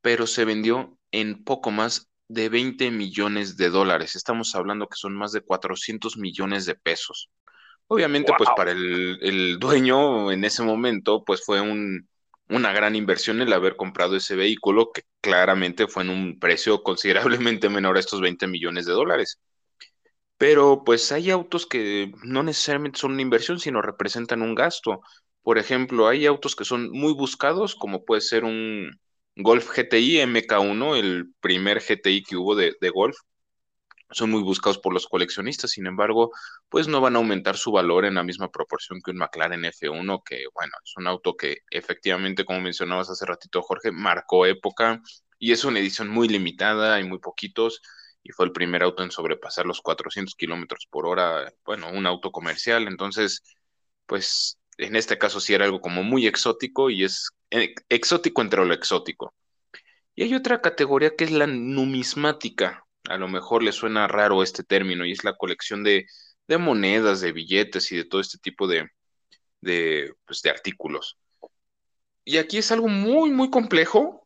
pero 0.00 0.26
se 0.26 0.44
vendió 0.44 0.98
en 1.10 1.44
poco 1.44 1.70
más 1.70 2.10
de 2.28 2.48
20 2.48 2.90
millones 2.90 3.56
de 3.56 3.70
dólares. 3.70 4.16
Estamos 4.16 4.54
hablando 4.54 4.88
que 4.88 4.96
son 4.96 5.14
más 5.14 5.32
de 5.32 5.40
400 5.40 6.16
millones 6.18 6.66
de 6.66 6.74
pesos. 6.74 7.30
Obviamente, 7.86 8.32
pues 8.36 8.48
para 8.56 8.72
el, 8.72 9.58
dueño 9.58 10.32
en 10.32 10.44
ese 10.44 10.62
momento, 10.62 11.22
pues 11.24 11.44
fue 11.44 11.60
una 11.60 12.72
gran 12.72 12.96
inversión 12.96 13.42
el 13.42 13.52
haber 13.52 13.76
comprado 13.76 14.16
ese 14.16 14.36
vehículo 14.36 14.90
que 14.92 15.02
claramente 15.20 15.86
fue 15.86 16.02
en 16.02 16.10
un 16.10 16.38
precio 16.38 16.82
considerablemente 16.82 17.68
menor 17.68 17.96
a 17.96 18.00
estos 18.00 18.20
20 18.20 18.46
millones 18.46 18.86
de 18.86 18.92
dólares. 18.92 19.38
Pero 20.38 20.82
pues 20.84 21.12
hay 21.12 21.30
autos 21.30 21.66
que 21.66 22.12
no 22.24 22.42
necesariamente 22.42 22.98
son 22.98 23.12
una 23.12 23.22
inversión, 23.22 23.60
sino 23.60 23.82
representan 23.82 24.42
un 24.42 24.54
gasto. 24.54 25.00
Por 25.42 25.58
ejemplo, 25.58 26.08
hay 26.08 26.26
autos 26.26 26.56
que 26.56 26.64
son 26.64 26.90
muy 26.90 27.12
buscados, 27.12 27.74
como 27.76 28.04
puede 28.04 28.20
ser 28.20 28.44
un 28.44 28.90
Golf 29.36 29.68
GTI 29.76 30.20
MK1, 30.20 30.96
el 30.96 31.32
primer 31.40 31.80
GTI 31.80 32.22
que 32.22 32.36
hubo 32.36 32.54
de, 32.54 32.74
Golf. 32.94 33.16
Son 34.10 34.30
muy 34.30 34.42
buscados 34.42 34.78
por 34.78 34.92
los 34.92 35.06
coleccionistas, 35.08 35.72
sin 35.72 35.86
embargo, 35.86 36.30
pues 36.68 36.86
no 36.88 37.00
van 37.00 37.16
a 37.16 37.18
aumentar 37.18 37.56
su 37.56 37.72
valor 37.72 38.04
en 38.04 38.14
la 38.14 38.22
misma 38.22 38.50
proporción 38.50 39.00
que 39.04 39.10
un 39.10 39.18
McLaren 39.18 39.64
F1, 39.64 40.22
que 40.24 40.44
bueno, 40.54 40.72
es 40.84 40.92
un 40.96 41.06
auto 41.08 41.36
que 41.36 41.58
efectivamente, 41.70 42.44
como 42.44 42.60
mencionabas 42.60 43.10
hace 43.10 43.26
ratito, 43.26 43.62
Jorge, 43.62 43.90
marcó 43.92 44.46
época 44.46 45.00
y 45.38 45.52
es 45.52 45.64
una 45.64 45.80
edición 45.80 46.08
muy 46.08 46.28
limitada, 46.28 46.94
hay 46.94 47.04
muy 47.04 47.18
poquitos 47.18 47.82
y 48.24 48.32
fue 48.32 48.46
el 48.46 48.52
primer 48.52 48.82
auto 48.82 49.04
en 49.04 49.10
sobrepasar 49.10 49.66
los 49.66 49.82
400 49.82 50.34
kilómetros 50.34 50.86
por 50.90 51.06
hora, 51.06 51.52
bueno, 51.64 51.90
un 51.90 52.06
auto 52.06 52.32
comercial, 52.32 52.88
entonces, 52.88 53.42
pues 54.06 54.58
en 54.78 54.96
este 54.96 55.18
caso 55.18 55.40
sí 55.40 55.54
era 55.54 55.66
algo 55.66 55.80
como 55.80 56.02
muy 56.02 56.26
exótico 56.26 56.90
y 56.90 57.04
es 57.04 57.30
eh, 57.50 57.74
exótico 57.88 58.42
entre 58.42 58.64
lo 58.64 58.74
exótico. 58.74 59.34
Y 60.14 60.22
hay 60.24 60.34
otra 60.34 60.60
categoría 60.62 61.14
que 61.16 61.24
es 61.24 61.32
la 61.32 61.46
numismática, 61.46 62.84
a 63.08 63.18
lo 63.18 63.28
mejor 63.28 63.62
le 63.62 63.72
suena 63.72 64.06
raro 64.08 64.42
este 64.42 64.64
término, 64.64 65.04
y 65.04 65.12
es 65.12 65.22
la 65.22 65.36
colección 65.36 65.84
de, 65.84 66.06
monedas, 66.58 67.20
de 67.20 67.32
billetes 67.32 67.92
y 67.92 67.96
de 67.96 68.04
todo 68.04 68.20
este 68.20 68.38
tipo 68.38 68.66
de, 68.66 68.88
de, 69.60 70.14
pues, 70.24 70.40
de 70.42 70.50
artículos. 70.50 71.18
Y 72.24 72.38
aquí 72.38 72.58
es 72.58 72.72
algo 72.72 72.88
muy, 72.88 73.30
muy 73.30 73.50
complejo, 73.50 74.23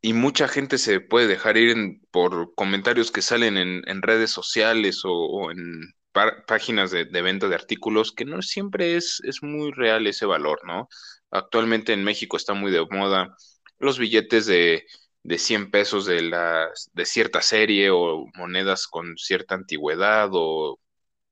y 0.00 0.12
mucha 0.12 0.48
gente 0.48 0.78
se 0.78 1.00
puede 1.00 1.26
dejar 1.26 1.56
ir 1.56 2.00
por 2.10 2.54
comentarios 2.54 3.10
que 3.10 3.22
salen 3.22 3.56
en, 3.56 4.02
redes 4.02 4.30
sociales 4.30 5.00
o, 5.04 5.50
en 5.50 5.94
páginas 6.46 6.90
de, 6.90 7.04
venta 7.04 7.48
de 7.48 7.54
artículos, 7.54 8.12
que 8.12 8.24
no 8.24 8.42
siempre 8.42 8.96
es, 8.96 9.20
es 9.24 9.42
muy 9.42 9.72
real 9.72 10.06
ese 10.06 10.26
valor, 10.26 10.60
¿no? 10.64 10.88
Actualmente 11.30 11.92
en 11.92 12.04
México 12.04 12.36
está 12.36 12.54
muy 12.54 12.72
de 12.72 12.84
moda 12.90 13.36
los 13.78 13.98
billetes 13.98 14.46
de, 14.46 14.84
de 15.22 15.38
100 15.38 15.70
pesos 15.70 16.06
de, 16.06 16.30
de 16.92 17.06
cierta 17.06 17.42
serie 17.42 17.90
o 17.90 18.26
monedas 18.34 18.86
con 18.86 19.16
cierta 19.16 19.54
antigüedad 19.54 20.30
o 20.32 20.78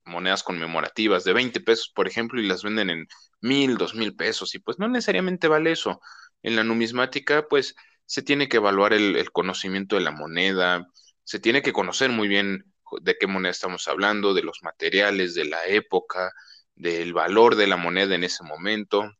monedas 0.05 0.43
conmemorativas 0.43 1.23
de 1.23 1.33
20 1.33 1.59
pesos, 1.61 1.91
por 1.93 2.07
ejemplo, 2.07 2.39
y 2.41 2.47
las 2.47 2.63
venden 2.63 2.89
en 2.89 3.07
mil, 3.41 3.77
dos 3.77 3.95
mil 3.95 4.15
pesos, 4.15 4.55
y 4.55 4.59
pues 4.59 4.79
no 4.79 4.87
necesariamente 4.87 5.47
vale 5.47 5.71
eso. 5.71 5.99
En 6.43 6.55
la 6.55 6.63
numismática, 6.63 7.47
pues 7.47 7.75
se 8.07 8.23
tiene 8.23 8.47
que 8.47 8.57
evaluar 8.57 8.93
el, 8.93 9.31
conocimiento 9.31 9.97
de 9.97 10.01
la 10.01 10.11
moneda, 10.11 10.87
se 11.23 11.39
tiene 11.39 11.61
que 11.61 11.73
conocer 11.73 12.09
muy 12.09 12.27
bien 12.29 12.73
de 13.01 13.17
qué 13.19 13.27
moneda 13.27 13.51
estamos 13.51 13.87
hablando, 13.89 14.33
de 14.33 14.43
los 14.43 14.63
materiales, 14.63 15.35
de 15.35 15.45
la 15.45 15.65
época, 15.67 16.31
del 16.73 17.13
valor 17.13 17.55
de 17.55 17.67
la 17.67 17.75
moneda 17.75 18.15
en 18.15 18.23
ese 18.23 18.43
momento. 18.45 19.11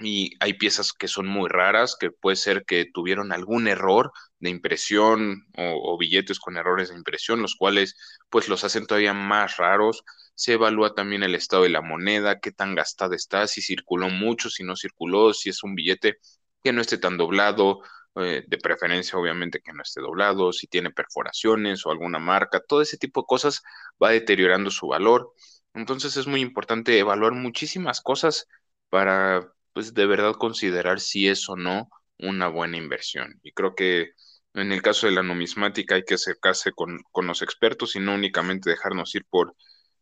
Y 0.00 0.32
hay 0.40 0.54
piezas 0.54 0.92
que 0.92 1.06
son 1.06 1.28
muy 1.28 1.48
raras, 1.48 1.96
que 1.98 2.10
puede 2.10 2.36
ser 2.36 2.64
que 2.64 2.86
tuvieron 2.92 3.32
algún 3.32 3.68
error 3.68 4.12
de 4.40 4.50
impresión 4.50 5.46
o, 5.56 5.92
o, 5.94 5.98
billetes 5.98 6.40
con 6.40 6.56
errores 6.56 6.88
de 6.88 6.96
impresión, 6.96 7.40
los 7.40 7.54
cuales 7.56 7.96
pues 8.30 8.48
los 8.48 8.64
hacen 8.64 8.86
todavía 8.86 9.14
más 9.14 9.56
raros. 9.58 10.02
Se 10.34 10.54
evalúa 10.54 10.94
también 10.94 11.22
el 11.22 11.34
estado 11.36 11.64
de 11.64 11.68
la 11.70 11.82
moneda, 11.82 12.40
qué 12.40 12.50
tan 12.52 12.74
gastada 12.74 13.14
está, 13.14 13.46
si 13.46 13.62
circuló 13.62 14.08
mucho, 14.08 14.50
si 14.50 14.64
no 14.64 14.76
circuló, 14.76 15.34
si 15.34 15.50
es 15.50 15.62
un 15.62 15.74
billete 15.76 16.18
que 16.62 16.72
no 16.72 16.80
esté 16.80 16.98
tan 16.98 17.16
doblado, 17.16 17.80
eh, 18.20 18.44
de 18.46 18.58
preferencia 18.58 19.18
obviamente 19.18 19.60
que 19.60 19.72
no 19.72 19.82
esté 19.82 20.00
doblado, 20.00 20.52
si 20.52 20.66
tiene 20.66 20.90
perforaciones 20.90 21.86
o 21.86 21.90
alguna 21.90 22.18
marca, 22.18 22.60
todo 22.60 22.82
ese 22.82 22.98
tipo 22.98 23.22
de 23.22 23.26
cosas 23.26 23.62
va 24.02 24.10
deteriorando 24.10 24.70
su 24.70 24.88
valor. 24.88 25.32
Entonces 25.74 26.16
es 26.16 26.26
muy 26.26 26.40
importante 26.40 26.98
evaluar 26.98 27.32
muchísimas 27.32 28.00
cosas 28.00 28.46
para 28.88 29.52
pues 29.72 29.94
de 29.94 30.06
verdad 30.06 30.34
considerar 30.34 31.00
si 31.00 31.28
es 31.28 31.48
o 31.48 31.56
no 31.56 31.88
una 32.18 32.48
buena 32.48 32.76
inversión. 32.76 33.38
Y 33.42 33.52
creo 33.52 33.74
que 33.74 34.10
en 34.54 34.72
el 34.72 34.82
caso 34.82 35.06
de 35.06 35.12
la 35.12 35.22
numismática 35.22 35.94
hay 35.94 36.04
que 36.04 36.14
acercarse 36.14 36.72
con, 36.72 37.00
los 37.22 37.42
expertos 37.42 37.96
y 37.96 38.00
no 38.00 38.14
únicamente 38.14 38.70
dejarnos 38.70 39.14
ir 39.14 39.24
por 39.30 39.54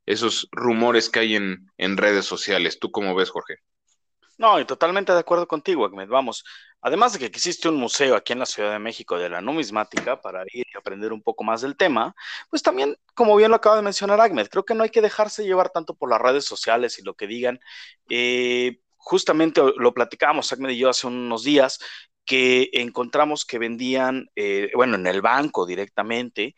esos 0.06 0.49
rumores 0.52 1.11
que 1.11 1.20
hay 1.20 1.37
en, 1.37 1.70
en 1.78 1.96
redes 1.96 2.25
sociales. 2.26 2.78
¿Tú 2.78 2.90
cómo 2.90 3.14
ves, 3.14 3.30
Jorge? 3.30 3.56
No, 4.38 4.60
y 4.60 4.66
totalmente 4.66 5.12
de 5.12 5.18
acuerdo 5.20 5.46
contigo, 5.48 5.86
Ahmed. 5.86 6.08
Vamos, 6.08 6.44
además 6.82 7.12
de 7.14 7.18
que 7.20 7.24
existe 7.26 7.68
un 7.70 7.76
museo 7.76 8.14
aquí 8.14 8.34
en 8.34 8.38
la 8.40 8.46
Ciudad 8.46 8.70
de 8.72 8.78
México 8.78 9.18
de 9.18 9.30
la 9.30 9.40
numismática 9.40 10.20
para 10.20 10.42
ir 10.52 10.66
y 10.72 10.76
aprender 10.76 11.12
un 11.14 11.22
poco 11.22 11.42
más 11.42 11.62
del 11.62 11.76
tema, 11.76 12.14
pues 12.50 12.62
también, 12.62 12.96
como 13.14 13.34
bien 13.36 13.50
lo 13.50 13.56
acaba 13.56 13.76
de 13.76 13.82
mencionar 13.82 14.20
Ahmed, 14.20 14.48
creo 14.48 14.64
que 14.64 14.74
no 14.74 14.82
hay 14.84 14.90
que 14.90 15.00
dejarse 15.00 15.44
llevar 15.44 15.70
tanto 15.70 15.94
por 15.94 16.10
las 16.10 16.20
redes 16.20 16.44
sociales 16.44 16.98
y 16.98 17.02
lo 17.02 17.14
que 17.14 17.26
digan. 17.26 17.58
Eh, 18.10 18.80
justamente 18.98 19.62
lo 19.78 19.94
platicábamos 19.94 20.52
Ahmed 20.52 20.70
y 20.70 20.78
yo 20.78 20.90
hace 20.90 21.06
unos 21.06 21.42
días, 21.42 21.78
que 22.26 22.70
encontramos 22.72 23.44
que 23.46 23.58
vendían, 23.58 24.26
eh, 24.34 24.70
bueno, 24.74 24.96
en 24.96 25.06
el 25.06 25.22
banco 25.22 25.64
directamente, 25.64 26.56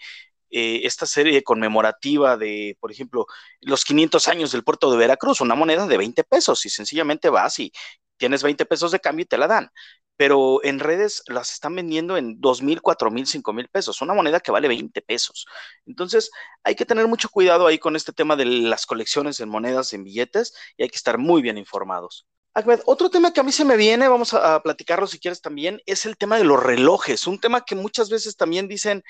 eh, 0.50 0.80
esta 0.84 1.06
serie 1.06 1.42
conmemorativa 1.42 2.36
de, 2.36 2.76
por 2.80 2.90
ejemplo, 2.90 3.26
los 3.60 3.84
500 3.84 4.28
años 4.28 4.52
del 4.52 4.64
puerto 4.64 4.90
de 4.90 4.96
Veracruz, 4.96 5.40
una 5.40 5.54
moneda 5.54 5.86
de 5.86 5.96
20 5.96 6.24
pesos 6.24 6.64
y 6.66 6.70
sencillamente 6.70 7.28
vas 7.30 7.58
y 7.58 7.72
tienes 8.16 8.42
20 8.42 8.66
pesos 8.66 8.92
de 8.92 9.00
cambio 9.00 9.22
y 9.22 9.26
te 9.26 9.38
la 9.38 9.46
dan. 9.46 9.70
Pero 10.16 10.62
en 10.64 10.80
redes 10.80 11.22
las 11.28 11.52
están 11.52 11.76
vendiendo 11.76 12.16
en 12.16 12.40
2 12.40 12.62
mil, 12.62 12.82
4 12.82 13.10
mil, 13.10 13.26
5 13.26 13.52
mil 13.52 13.68
pesos, 13.68 14.02
una 14.02 14.14
moneda 14.14 14.40
que 14.40 14.50
vale 14.50 14.66
20 14.66 15.00
pesos. 15.02 15.46
Entonces 15.86 16.30
hay 16.64 16.74
que 16.74 16.84
tener 16.84 17.06
mucho 17.06 17.28
cuidado 17.28 17.66
ahí 17.66 17.78
con 17.78 17.94
este 17.94 18.12
tema 18.12 18.34
de 18.34 18.44
las 18.44 18.84
colecciones 18.84 19.38
en 19.40 19.48
monedas, 19.48 19.92
en 19.92 20.02
billetes 20.04 20.54
y 20.76 20.82
hay 20.82 20.88
que 20.88 20.96
estar 20.96 21.18
muy 21.18 21.40
bien 21.40 21.56
informados. 21.56 22.26
Ahmed, 22.54 22.80
otro 22.86 23.08
tema 23.08 23.32
que 23.32 23.38
a 23.38 23.44
mí 23.44 23.52
se 23.52 23.64
me 23.64 23.76
viene, 23.76 24.08
vamos 24.08 24.34
a, 24.34 24.56
a, 24.56 24.62
platicarlo 24.62 25.06
si 25.06 25.20
quieres 25.20 25.40
también, 25.40 25.80
es 25.86 26.06
el 26.06 26.16
tema 26.16 26.38
de 26.38 26.44
los 26.44 26.60
relojes, 26.60 27.28
un 27.28 27.38
tema 27.38 27.64
que 27.64 27.76
muchas 27.76 28.10
veces 28.10 28.36
también 28.36 28.66
dicen, 28.66 29.04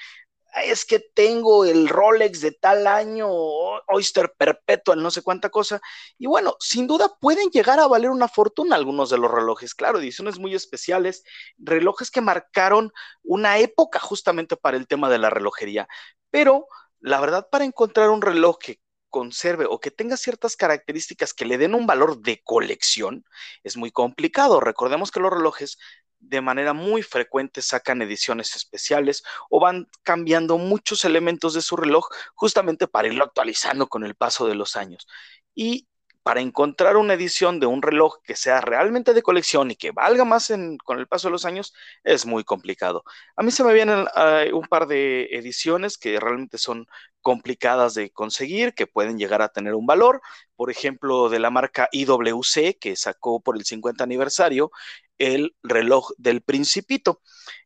es 0.65 0.85
que 0.85 0.99
tengo 0.99 1.65
el 1.65 1.89
Rolex 1.89 2.41
de 2.41 2.53
tal 2.53 2.87
año, 2.87 3.29
Oyster 3.29 4.35
Perpetual, 4.37 5.03
no 5.03 5.11
sé 5.11 5.23
cuánta 5.23 5.51
cosa. 5.51 5.81
Y 6.19 6.27
bueno, 6.27 6.57
sin 6.61 6.87
duda 6.87 7.17
pueden 7.21 7.51
llegar 7.51 7.81
a 7.81 7.87
valer 7.87 8.11
una 8.11 8.29
fortuna 8.29 8.77
algunos 8.77 9.11
de 9.11 9.19
los 9.19 9.31
relojes, 9.31 9.75
claro, 9.75 9.99
ediciones 9.99 10.39
muy 10.39 10.55
especiales, 10.55 11.25
relojes 11.59 12.11
que 12.11 12.21
marcaron 12.21 12.93
una 13.23 13.59
época 13.59 13.99
justamente 14.01 14.57
para 14.57 14.77
el 14.77 14.87
tema 14.87 15.11
de 15.11 15.19
la 15.19 15.31
relojería. 15.31 15.89
Pero 16.31 16.67
la 17.01 17.21
verdad, 17.21 17.49
para 17.51 17.65
encontrar 17.65 18.11
un 18.11 18.23
reloj 18.23 18.59
que 18.59 18.81
conserve 19.11 19.67
o 19.67 19.81
que 19.81 19.91
tenga 19.91 20.17
ciertas 20.17 20.57
características 20.57 21.33
que 21.33 21.47
le 21.47 21.59
den 21.59 21.75
un 21.75 21.87
valor 21.87 22.21
de 22.21 22.43
colección, 22.45 23.25
es 23.63 23.77
muy 23.77 23.91
complicado. 23.91 24.61
Recordemos 24.61 25.11
que 25.11 25.21
los 25.21 25.33
relojes 25.33 25.79
de 26.21 26.41
manera 26.41 26.73
muy 26.73 27.03
frecuente 27.03 27.63
sacan 27.63 28.03
ediciones 28.03 28.57
especiales 28.57 29.23
o 29.51 29.61
van 29.61 29.89
cambiando 30.03 30.59
muchos 30.59 31.05
elementos 31.05 31.55
de 31.55 31.63
su 31.63 31.77
reloj 31.77 32.09
justamente 32.35 32.89
para 32.89 33.09
irlo 33.09 33.25
actualizando 33.25 33.87
con 33.89 34.05
el 34.05 34.15
paso 34.15 34.47
de 34.47 34.55
los 34.55 34.77
años. 34.77 35.07
Y 35.55 35.89
para 36.29 36.43
encontrar 36.43 36.99
una 36.99 37.15
edición 37.15 37.59
de 37.59 37.65
un 37.65 37.81
reloj 37.81 38.17
que 38.23 38.37
sea 38.37 38.61
realmente 38.61 39.15
de 39.15 39.23
colección 39.23 39.71
y 39.71 39.77
que 39.77 39.93
valga 39.93 40.27
más 40.27 40.53
con 40.85 40.99
el 40.99 41.07
paso 41.07 41.29
de 41.29 41.33
los 41.33 41.47
años 41.47 41.73
es 42.05 42.27
muy 42.27 42.45
complicado. 42.45 43.03
A 43.35 43.43
mí 43.43 43.51
se 43.51 43.65
me 43.65 43.73
vienen 43.73 44.01
uh, 44.01 44.55
un 44.55 44.67
par 44.67 44.87
de 44.89 45.29
ediciones 45.33 45.97
que 45.97 46.21
realmente 46.21 46.59
son 46.59 46.87
complicadas 47.23 47.95
de 47.95 48.11
conseguir, 48.11 48.75
que 48.75 48.87
pueden 48.87 49.19
llegar 49.19 49.41
a 49.41 49.49
tener 49.49 49.75
un 49.75 49.87
valor. 49.87 50.21
Por 50.55 50.71
ejemplo, 50.71 51.31
de 51.31 51.39
la 51.39 51.49
marca 51.49 51.89
IWC, 51.93 52.79
que 52.79 52.95
sacó 52.95 53.41
por 53.41 53.57
el 53.57 53.65
50 53.65 54.05
aniversario 54.05 54.71
el 55.19 55.57
reloj 55.63 56.11
del 56.19 56.43
Principito, 56.43 57.23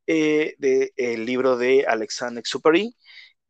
eh, 0.07 0.55
del 0.59 1.27
libro 1.27 1.57
de 1.57 1.87
Alexander 1.87 2.43
Superi. 2.47 2.97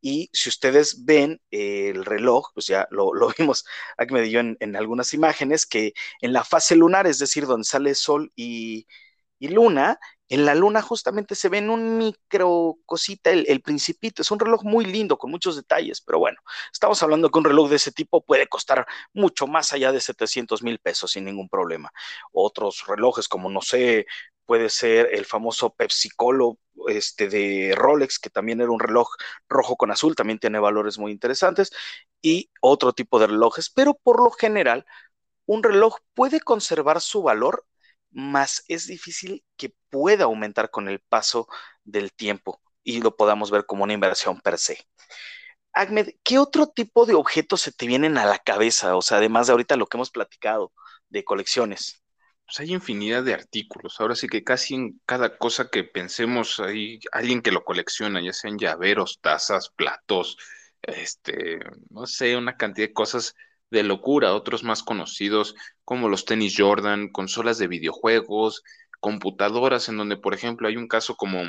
Y 0.00 0.30
si 0.32 0.48
ustedes 0.48 1.04
ven 1.04 1.40
el 1.50 2.04
reloj, 2.04 2.48
pues 2.54 2.66
ya 2.66 2.88
lo, 2.90 3.14
lo 3.14 3.28
vimos 3.38 3.64
aquí 3.96 4.12
me 4.14 4.22
dio 4.22 4.40
en, 4.40 4.56
en, 4.60 4.76
algunas 4.76 5.14
imágenes, 5.14 5.66
que 5.66 5.94
en 6.20 6.32
la 6.32 6.44
fase 6.44 6.76
lunar, 6.76 7.06
es 7.06 7.18
decir, 7.18 7.46
donde 7.46 7.64
sale 7.64 7.94
sol 7.94 8.32
y, 8.36 8.86
y 9.38 9.48
luna, 9.48 9.98
en 10.28 10.46
la 10.46 10.54
luna 10.54 10.80
justamente 10.82 11.34
se 11.34 11.48
ve 11.48 11.58
en 11.58 11.70
un 11.70 11.98
micro 11.98 12.78
cosita 12.86 13.30
el, 13.30 13.60
principito. 13.62 14.22
Es 14.22 14.30
un 14.30 14.38
reloj 14.38 14.64
muy 14.64 14.84
lindo, 14.84 15.18
con 15.18 15.30
muchos 15.30 15.56
detalles, 15.56 16.00
pero 16.00 16.18
bueno, 16.18 16.38
estamos 16.72 17.02
hablando 17.02 17.30
que 17.30 17.38
un 17.38 17.44
reloj 17.44 17.68
de 17.68 17.76
ese 17.76 17.92
tipo 17.92 18.24
puede 18.24 18.46
costar 18.48 18.86
mucho 19.12 19.46
más 19.46 19.72
allá 19.72 19.92
de 19.92 20.00
700 20.00 20.62
mil 20.62 20.78
pesos 20.78 21.12
sin 21.12 21.24
ningún 21.24 21.48
problema. 21.48 21.92
Otros 22.32 22.84
relojes, 22.86 23.28
como 23.28 23.50
no 23.50 23.60
sé, 23.60 24.06
puede 24.46 24.70
ser 24.70 25.10
el 25.12 25.24
famoso 25.26 25.74
Pepsi 25.74 26.10
Colo 26.10 26.58
este, 26.88 27.28
de 27.28 27.74
Rolex, 27.76 28.18
que 28.18 28.30
también 28.30 28.60
era 28.60 28.70
un 28.70 28.80
reloj 28.80 29.08
rojo 29.48 29.76
con 29.76 29.90
azul, 29.90 30.16
también 30.16 30.38
tiene 30.38 30.58
valores 30.58 30.98
muy 30.98 31.12
interesantes, 31.12 31.72
y 32.20 32.50
otro 32.60 32.92
tipo 32.92 33.18
de 33.18 33.26
relojes, 33.28 33.70
pero 33.70 33.94
por 33.94 34.22
lo 34.22 34.30
general, 34.30 34.86
un 35.46 35.62
reloj 35.62 35.98
puede 36.14 36.40
conservar 36.40 37.00
su 37.00 37.22
valor, 37.22 37.66
más 38.12 38.64
es 38.68 38.86
difícil 38.86 39.44
que 39.56 39.74
pueda 39.90 40.24
aumentar 40.24 40.70
con 40.70 40.88
el 40.88 41.00
paso 41.00 41.48
del 41.84 42.12
tiempo 42.12 42.60
y 42.84 43.00
lo 43.00 43.16
podamos 43.16 43.50
ver 43.50 43.66
como 43.66 43.84
una 43.84 43.92
inversión 43.94 44.40
per 44.40 44.58
se. 44.58 44.78
Ahmed, 45.72 46.10
¿qué 46.22 46.38
otro 46.38 46.66
tipo 46.68 47.06
de 47.06 47.14
objetos 47.14 47.62
se 47.62 47.72
te 47.72 47.86
vienen 47.86 48.18
a 48.18 48.26
la 48.26 48.38
cabeza? 48.38 48.96
O 48.96 49.02
sea, 49.02 49.18
además 49.18 49.46
de 49.46 49.52
ahorita 49.52 49.76
lo 49.76 49.86
que 49.86 49.96
hemos 49.96 50.10
platicado 50.10 50.72
de 51.08 51.24
colecciones 51.24 52.02
pues 52.44 52.60
hay 52.60 52.72
infinidad 52.74 53.22
de 53.24 53.34
artículos. 53.34 54.00
Ahora 54.00 54.14
sí 54.14 54.28
que 54.28 54.44
casi 54.44 54.74
en 54.74 55.00
cada 55.06 55.38
cosa 55.38 55.68
que 55.70 55.84
pensemos 55.84 56.60
hay 56.60 57.00
alguien 57.12 57.42
que 57.42 57.52
lo 57.52 57.64
colecciona, 57.64 58.20
ya 58.22 58.32
sean 58.32 58.58
llaveros, 58.58 59.20
tazas, 59.20 59.70
platos, 59.70 60.36
este, 60.82 61.60
no 61.90 62.06
sé, 62.06 62.36
una 62.36 62.56
cantidad 62.56 62.88
de 62.88 62.92
cosas 62.92 63.34
de 63.72 63.82
locura. 63.82 64.34
Otros 64.34 64.62
más 64.62 64.82
conocidos 64.84 65.56
como 65.84 66.08
los 66.08 66.24
tenis 66.24 66.54
Jordan, 66.56 67.08
consolas 67.08 67.58
de 67.58 67.66
videojuegos, 67.66 68.62
computadoras, 69.00 69.88
en 69.88 69.96
donde, 69.96 70.16
por 70.16 70.34
ejemplo, 70.34 70.68
hay 70.68 70.76
un 70.76 70.86
caso 70.86 71.16
como 71.16 71.42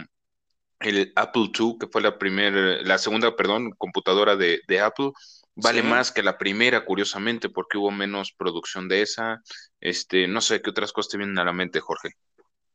el 0.79 1.13
Apple 1.15 1.51
II, 1.57 1.77
que 1.79 1.87
fue 1.87 2.01
la 2.01 2.17
primera, 2.17 2.81
la 2.81 2.97
segunda, 2.97 3.35
perdón, 3.35 3.71
computadora 3.77 4.35
de, 4.35 4.61
de 4.67 4.79
Apple, 4.81 5.11
Vale 5.55 5.81
sí. 5.81 5.87
más 5.87 6.11
que 6.11 6.23
la 6.23 6.37
primera, 6.37 6.83
curiosamente, 6.83 7.49
porque 7.49 7.77
hubo 7.77 7.91
menos 7.91 8.33
producción 8.35 8.87
de 8.87 9.01
esa. 9.03 9.41
Este, 9.79 10.27
no 10.27 10.41
sé 10.41 10.61
qué 10.61 10.71
otras 10.71 10.91
cosas 10.91 11.11
te 11.11 11.17
vienen 11.17 11.37
a 11.37 11.45
la 11.45 11.53
mente, 11.53 11.79
Jorge. 11.79 12.09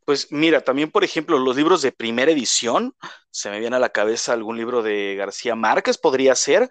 Pues 0.04 0.28
mira, 0.30 0.62
también, 0.62 0.90
por 0.90 1.04
ejemplo, 1.04 1.38
los 1.38 1.56
libros 1.56 1.82
de 1.82 1.92
primera 1.92 2.30
edición, 2.30 2.94
se 3.30 3.50
me 3.50 3.60
viene 3.60 3.76
a 3.76 3.80
la 3.80 3.90
cabeza 3.90 4.32
algún 4.32 4.56
libro 4.56 4.82
de 4.82 5.16
García 5.16 5.54
Márquez, 5.54 5.98
podría 5.98 6.34
ser, 6.34 6.70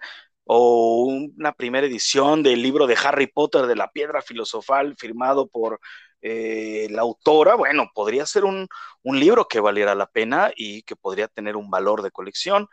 o 0.50 1.04
una 1.06 1.52
primera 1.52 1.86
edición 1.86 2.42
del 2.42 2.62
libro 2.62 2.86
de 2.86 2.96
Harry 3.02 3.26
Potter 3.28 3.66
de 3.66 3.76
la 3.76 3.90
piedra 3.90 4.22
filosofal 4.22 4.96
firmado 4.98 5.46
por 5.48 5.80
eh, 6.22 6.88
la 6.90 7.02
autora, 7.02 7.54
bueno, 7.54 7.90
podría 7.94 8.26
ser 8.26 8.44
un, 8.44 8.66
un 9.02 9.20
libro 9.20 9.46
que 9.46 9.60
valiera 9.60 9.94
la 9.94 10.06
pena 10.06 10.50
y 10.56 10.82
que 10.82 10.96
podría 10.96 11.28
tener 11.28 11.56
un 11.56 11.70
valor 11.70 12.02
de 12.02 12.10
colección 12.10 12.68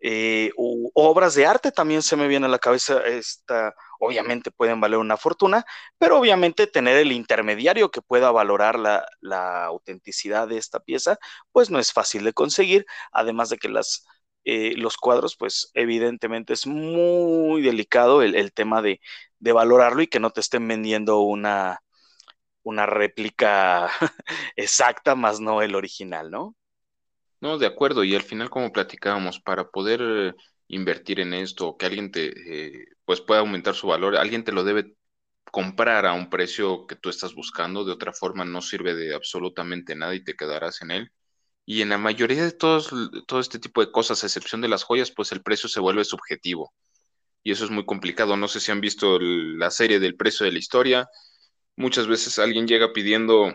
eh, 0.00 0.50
obras 0.94 1.34
de 1.34 1.46
arte 1.46 1.72
también 1.72 2.02
se 2.02 2.16
me 2.16 2.28
viene 2.28 2.46
a 2.46 2.48
la 2.50 2.58
cabeza, 2.58 3.00
esta, 3.06 3.74
obviamente 3.98 4.50
pueden 4.50 4.80
valer 4.80 4.98
una 4.98 5.16
fortuna, 5.16 5.64
pero 5.98 6.18
obviamente 6.18 6.66
tener 6.66 6.98
el 6.98 7.12
intermediario 7.12 7.90
que 7.90 8.02
pueda 8.02 8.30
valorar 8.30 8.78
la, 8.78 9.06
la 9.20 9.64
autenticidad 9.64 10.48
de 10.48 10.58
esta 10.58 10.80
pieza, 10.80 11.18
pues 11.52 11.70
no 11.70 11.78
es 11.78 11.92
fácil 11.92 12.24
de 12.24 12.34
conseguir, 12.34 12.86
además 13.10 13.48
de 13.48 13.56
que 13.58 13.68
las, 13.70 14.04
eh, 14.48 14.74
los 14.76 14.96
cuadros, 14.96 15.36
pues 15.36 15.72
evidentemente 15.74 16.52
es 16.52 16.68
muy 16.68 17.62
delicado 17.62 18.22
el, 18.22 18.52
tema 18.52 18.80
de, 18.80 19.00
valorarlo 19.40 20.02
y 20.02 20.06
que 20.06 20.20
no 20.20 20.30
te 20.30 20.40
estén 20.40 20.68
vendiendo 20.68 21.18
una, 21.18 21.80
réplica 22.64 23.90
exacta, 24.56 25.16
más 25.16 25.40
no 25.40 25.62
el 25.62 25.74
original, 25.74 26.30
¿no? 26.30 26.54
No, 27.40 27.58
de 27.58 27.66
acuerdo, 27.66 28.04
y 28.04 28.14
al 28.14 28.22
final, 28.22 28.48
como 28.48 28.72
platicábamos, 28.72 29.40
para 29.40 29.68
poder 29.68 30.36
invertir 30.68 31.18
en 31.18 31.34
esto, 31.34 31.76
que 31.76 31.86
alguien 31.86 32.12
te, 32.12 32.26
eh, 32.28 32.86
pues 33.04 33.20
pueda 33.20 33.40
aumentar 33.40 33.74
su 33.74 33.88
valor, 33.88 34.16
alguien 34.16 34.44
te 34.44 34.52
lo 34.52 34.62
debe 34.62 34.94
comprar 35.50 36.06
a 36.06 36.12
un 36.12 36.30
precio 36.30 36.86
que 36.86 36.94
tú 36.94 37.10
estás 37.10 37.34
buscando, 37.34 37.84
de 37.84 37.92
otra 37.92 38.12
forma 38.12 38.44
no 38.44 38.62
sirve 38.62 38.94
de 38.94 39.12
absolutamente 39.12 39.96
nada 39.96 40.14
y 40.14 40.22
te 40.22 40.36
quedarás 40.36 40.82
en 40.82 40.92
él. 40.92 41.12
Y 41.66 41.82
en 41.82 41.88
la 41.90 41.98
mayoría 41.98 42.44
de 42.44 42.52
todos, 42.52 42.90
todo 43.26 43.40
este 43.40 43.58
tipo 43.58 43.80
de 43.80 43.90
cosas, 43.90 44.22
a 44.22 44.26
excepción 44.28 44.60
de 44.60 44.68
las 44.68 44.84
joyas, 44.84 45.10
pues 45.10 45.32
el 45.32 45.42
precio 45.42 45.68
se 45.68 45.80
vuelve 45.80 46.04
subjetivo. 46.04 46.72
Y 47.42 47.52
eso 47.52 47.64
es 47.64 47.70
muy 47.70 47.84
complicado. 47.84 48.36
No 48.36 48.48
sé 48.48 48.60
si 48.60 48.72
han 48.72 48.80
visto 48.80 49.18
la 49.20 49.70
serie 49.70 49.98
del 49.98 50.16
precio 50.16 50.46
de 50.46 50.52
la 50.52 50.58
historia. 50.58 51.08
Muchas 51.76 52.06
veces 52.06 52.38
alguien 52.38 52.68
llega 52.68 52.92
pidiendo 52.92 53.52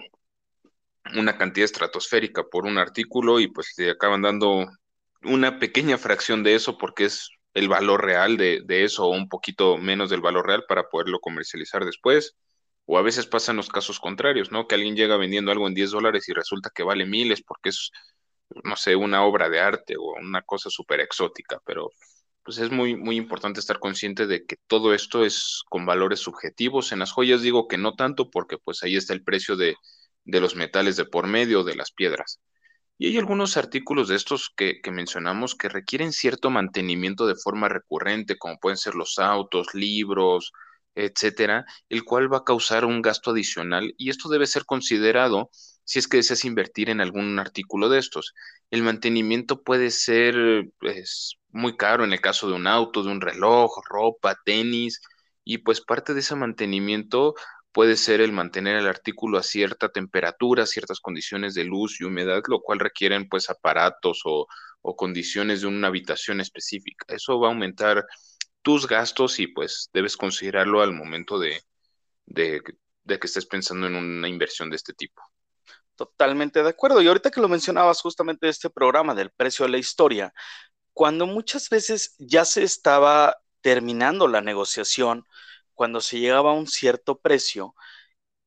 una 1.15 1.37
cantidad 1.37 1.65
estratosférica 1.65 2.43
por 2.43 2.65
un 2.65 2.77
artículo 2.77 3.39
y 3.39 3.47
pues 3.47 3.73
te 3.75 3.89
acaban 3.89 4.21
dando 4.21 4.67
una 5.23 5.59
pequeña 5.59 5.97
fracción 5.97 6.43
de 6.43 6.55
eso 6.55 6.77
porque 6.77 7.05
es 7.05 7.29
el 7.53 7.67
valor 7.69 8.03
real 8.03 8.37
de, 8.37 8.61
de, 8.65 8.83
eso 8.83 9.05
o 9.05 9.15
un 9.15 9.27
poquito 9.29 9.77
menos 9.77 10.09
del 10.09 10.21
valor 10.21 10.47
real 10.47 10.63
para 10.67 10.89
poderlo 10.89 11.19
comercializar 11.19 11.85
después. 11.85 12.35
O 12.93 12.97
a 12.97 13.01
veces 13.03 13.25
pasan 13.25 13.55
los 13.55 13.69
casos 13.69 14.01
contrarios, 14.01 14.51
¿no? 14.51 14.67
Que 14.67 14.75
alguien 14.75 14.97
llega 14.97 15.15
vendiendo 15.15 15.49
algo 15.49 15.65
en 15.65 15.73
10 15.73 15.91
dólares 15.91 16.27
y 16.27 16.33
resulta 16.33 16.71
que 16.75 16.83
vale 16.83 17.05
miles 17.05 17.41
porque 17.41 17.69
es, 17.69 17.89
no 18.65 18.75
sé, 18.75 18.97
una 18.97 19.23
obra 19.23 19.47
de 19.47 19.61
arte 19.61 19.95
o 19.97 20.15
una 20.19 20.41
cosa 20.41 20.69
súper 20.69 20.99
exótica, 20.99 21.61
pero 21.65 21.91
pues 22.43 22.57
es 22.57 22.69
muy, 22.69 22.97
muy 22.97 23.15
importante 23.15 23.61
estar 23.61 23.79
consciente 23.79 24.27
de 24.27 24.45
que 24.45 24.57
todo 24.67 24.93
esto 24.93 25.23
es 25.23 25.61
con 25.69 25.85
valores 25.85 26.19
subjetivos. 26.19 26.91
En 26.91 26.99
las 26.99 27.13
joyas 27.13 27.41
digo 27.41 27.69
que 27.69 27.77
no 27.77 27.95
tanto 27.95 28.29
porque 28.29 28.57
pues 28.57 28.83
ahí 28.83 28.97
está 28.97 29.13
el 29.13 29.23
precio 29.23 29.55
de, 29.55 29.77
de 30.25 30.41
los 30.41 30.57
metales 30.57 30.97
de 30.97 31.05
por 31.05 31.27
medio, 31.27 31.63
de 31.63 31.75
las 31.75 31.91
piedras. 31.93 32.41
Y 32.97 33.07
hay 33.07 33.17
algunos 33.17 33.55
artículos 33.55 34.09
de 34.09 34.17
estos 34.17 34.51
que, 34.53 34.81
que, 34.81 34.91
mencionamos 34.91 35.55
que 35.55 35.69
requieren 35.69 36.11
cierto 36.11 36.49
mantenimiento 36.49 37.25
de 37.25 37.35
forma 37.35 37.69
recurrente, 37.69 38.37
como 38.37 38.57
pueden 38.59 38.75
ser 38.75 38.95
los 38.95 39.17
autos, 39.17 39.67
libros, 39.73 40.51
etcétera, 40.95 41.65
el 41.89 42.03
cual 42.03 42.31
va 42.31 42.39
a 42.39 42.43
causar 42.43 42.85
un 42.85 43.01
gasto 43.01 43.31
adicional 43.31 43.93
y 43.97 44.09
esto 44.09 44.29
debe 44.29 44.47
ser 44.47 44.65
considerado 44.65 45.49
si 45.83 45.99
es 45.99 46.07
que 46.07 46.17
deseas 46.17 46.45
invertir 46.45 46.89
en 46.89 47.01
algún 47.01 47.39
artículo 47.39 47.89
de 47.89 47.99
estos. 47.99 48.33
El 48.69 48.83
mantenimiento 48.83 49.61
puede 49.63 49.89
ser 49.91 50.65
pues, 50.79 51.35
muy 51.49 51.75
caro 51.77 52.03
en 52.03 52.13
el 52.13 52.21
caso 52.21 52.47
de 52.47 52.53
un 52.53 52.67
auto, 52.67 53.03
de 53.03 53.11
un 53.11 53.21
reloj, 53.21 53.71
ropa, 53.89 54.37
tenis, 54.45 55.01
y 55.43 55.59
pues 55.59 55.81
parte 55.81 56.13
de 56.13 56.21
ese 56.21 56.35
mantenimiento 56.35 57.35
puede 57.71 57.95
ser 57.97 58.21
el 58.21 58.31
mantener 58.31 58.75
el 58.75 58.87
artículo 58.87 59.37
a 59.37 59.43
cierta 59.43 59.89
temperatura, 59.89 60.65
ciertas 60.65 60.99
condiciones 60.99 61.53
de 61.53 61.63
luz 61.63 61.99
y 61.99 62.03
humedad, 62.03 62.41
lo 62.47 62.61
cual 62.61 62.79
requieren 62.79 63.27
pues 63.29 63.49
aparatos 63.49 64.21
o, 64.25 64.47
condiciones 64.97 65.61
de 65.61 65.67
una 65.67 65.87
habitación 65.87 66.41
específica. 66.41 67.05
Eso 67.13 67.39
va 67.39 67.47
a 67.47 67.51
aumentar 67.51 68.05
tus 68.61 68.87
gastos 68.87 69.39
y 69.39 69.47
pues 69.47 69.89
debes 69.93 70.17
considerarlo 70.17 70.81
al 70.81 70.93
momento 70.93 71.39
de, 71.39 71.61
de, 72.25 72.61
de 73.03 73.19
que 73.19 73.27
estés 73.27 73.45
pensando 73.45 73.87
en 73.87 73.95
una 73.95 74.27
inversión 74.27 74.69
de 74.69 74.75
este 74.75 74.93
tipo. 74.93 75.21
Totalmente 75.95 76.63
de 76.63 76.69
acuerdo. 76.69 77.01
Y 77.01 77.07
ahorita 77.07 77.31
que 77.31 77.41
lo 77.41 77.47
mencionabas 77.47 78.01
justamente 78.01 78.49
este 78.49 78.69
programa 78.69 79.13
del 79.13 79.31
precio 79.31 79.65
de 79.65 79.71
la 79.71 79.77
historia, 79.77 80.33
cuando 80.93 81.25
muchas 81.27 81.69
veces 81.69 82.15
ya 82.17 82.45
se 82.45 82.63
estaba 82.63 83.37
terminando 83.61 84.27
la 84.27 84.41
negociación, 84.41 85.25
cuando 85.73 86.01
se 86.01 86.19
llegaba 86.19 86.51
a 86.51 86.55
un 86.55 86.67
cierto 86.67 87.19
precio, 87.19 87.75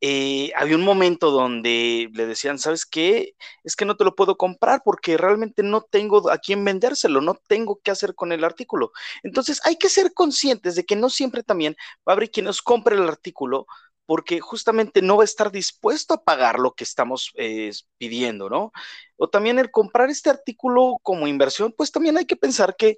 eh, 0.01 0.53
había 0.57 0.77
un 0.77 0.85
momento 0.85 1.31
donde 1.31 2.11
le 2.13 2.27
decían, 2.27 2.59
¿sabes 2.59 2.85
qué? 2.85 3.35
Es 3.63 3.77
que 3.77 3.85
no 3.85 3.97
te 3.97 4.05
lo 4.05 4.15
puedo 4.15 4.37
comprar 4.37 4.83
porque 4.85 5.17
realmente 5.17 5.63
no 5.63 5.83
tengo 5.83 6.31
a 6.31 6.39
quién 6.39 6.65
vendérselo, 6.65 7.21
no 7.21 7.35
tengo 7.49 7.81
qué 7.83 7.91
hacer 7.91 8.15
con 8.15 8.33
el 8.33 8.45
artículo. 8.45 8.93
Entonces 9.23 9.61
hay 9.65 9.77
que 9.77 9.89
ser 9.89 10.13
conscientes 10.13 10.75
de 10.75 10.85
que 10.85 10.97
no 10.97 11.09
siempre 11.11 11.43
también 11.43 11.77
va 12.07 12.13
a 12.13 12.17
haber 12.17 12.31
quien 12.31 12.47
nos 12.47 12.61
compre 12.63 12.97
el 12.97 13.09
artículo 13.09 13.67
porque 14.07 14.41
justamente 14.41 15.01
no 15.03 15.17
va 15.17 15.23
a 15.23 15.25
estar 15.25 15.51
dispuesto 15.51 16.15
a 16.15 16.25
pagar 16.25 16.59
lo 16.59 16.75
que 16.75 16.85
estamos 16.85 17.33
eh, 17.37 17.73
pidiendo, 17.97 18.51
¿no? 18.51 18.73
O 19.17 19.29
también 19.29 19.59
el 19.59 19.71
comprar 19.71 20.11
este 20.11 20.29
artículo 20.31 20.99
como 21.03 21.27
inversión, 21.27 21.73
pues 21.77 21.91
también 21.91 22.19
hay 22.19 22.27
que 22.27 22.37
pensar 22.37 22.77
que 22.77 22.97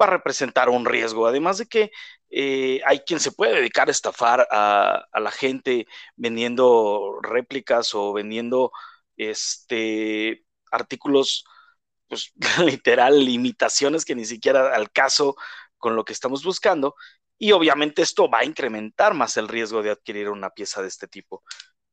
va 0.00 0.06
a 0.06 0.10
representar 0.10 0.68
un 0.68 0.84
riesgo, 0.84 1.26
además 1.26 1.58
de 1.58 1.66
que 1.66 1.90
eh, 2.30 2.80
hay 2.84 3.00
quien 3.00 3.20
se 3.20 3.32
puede 3.32 3.54
dedicar 3.56 3.88
a 3.88 3.92
estafar 3.92 4.46
a, 4.50 5.06
la 5.14 5.30
gente 5.30 5.86
vendiendo 6.16 7.18
réplicas 7.22 7.94
o 7.94 8.12
vendiendo 8.12 8.72
este 9.16 10.44
artículos, 10.70 11.44
pues 12.08 12.32
literal, 12.64 13.28
imitaciones 13.28 14.04
que 14.04 14.14
ni 14.14 14.24
siquiera 14.24 14.74
al 14.74 14.90
caso 14.90 15.36
con 15.78 15.96
lo 15.96 16.04
que 16.04 16.12
estamos 16.12 16.44
buscando 16.44 16.94
y 17.38 17.52
obviamente 17.52 18.02
esto 18.02 18.30
va 18.30 18.40
a 18.40 18.44
incrementar 18.44 19.14
más 19.14 19.36
el 19.36 19.48
riesgo 19.48 19.82
de 19.82 19.90
adquirir 19.90 20.30
una 20.30 20.50
pieza 20.50 20.82
de 20.82 20.88
este 20.88 21.06
tipo. 21.06 21.42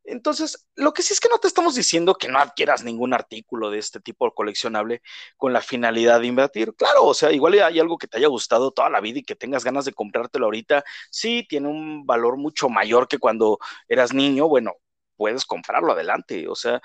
Entonces, 0.06 0.68
lo 0.76 0.94
que 0.94 1.02
sí 1.02 1.14
es 1.14 1.20
que 1.22 1.30
no 1.30 1.38
te 1.40 1.48
estamos 1.48 1.76
diciendo 1.76 2.16
que 2.16 2.28
no 2.28 2.40
adquieras 2.40 2.84
ningún 2.84 3.14
artículo 3.14 3.70
de 3.72 3.80
este 3.80 4.00
tipo 4.02 4.34
coleccionable 4.34 5.02
con 5.38 5.54
la 5.54 5.62
finalidad 5.62 6.20
de 6.20 6.28
invertir. 6.28 6.74
Claro, 6.76 7.06
o 7.06 7.14
sea, 7.14 7.32
igual 7.32 7.54
hay 7.62 7.80
algo 7.80 7.98
que 7.98 8.08
te 8.08 8.18
haya 8.18 8.28
gustado 8.28 8.72
toda 8.72 8.90
la 8.90 9.00
vida 9.02 9.20
y 9.20 9.24
que 9.24 9.36
tengas 9.36 9.64
ganas 9.64 9.86
de 9.86 9.94
comprártelo 9.94 10.46
ahorita. 10.46 10.84
Sí, 11.10 11.46
tiene 11.48 11.70
un 11.70 12.06
valor 12.06 12.38
mucho 12.38 12.70
mayor 12.70 13.08
que 13.08 13.18
cuando 13.20 13.60
eras 13.88 14.14
niño. 14.14 14.48
Bueno, 14.50 14.74
puedes 15.16 15.46
comprarlo 15.46 15.94
adelante. 15.94 16.48
O 16.50 16.56
sea, 16.56 16.82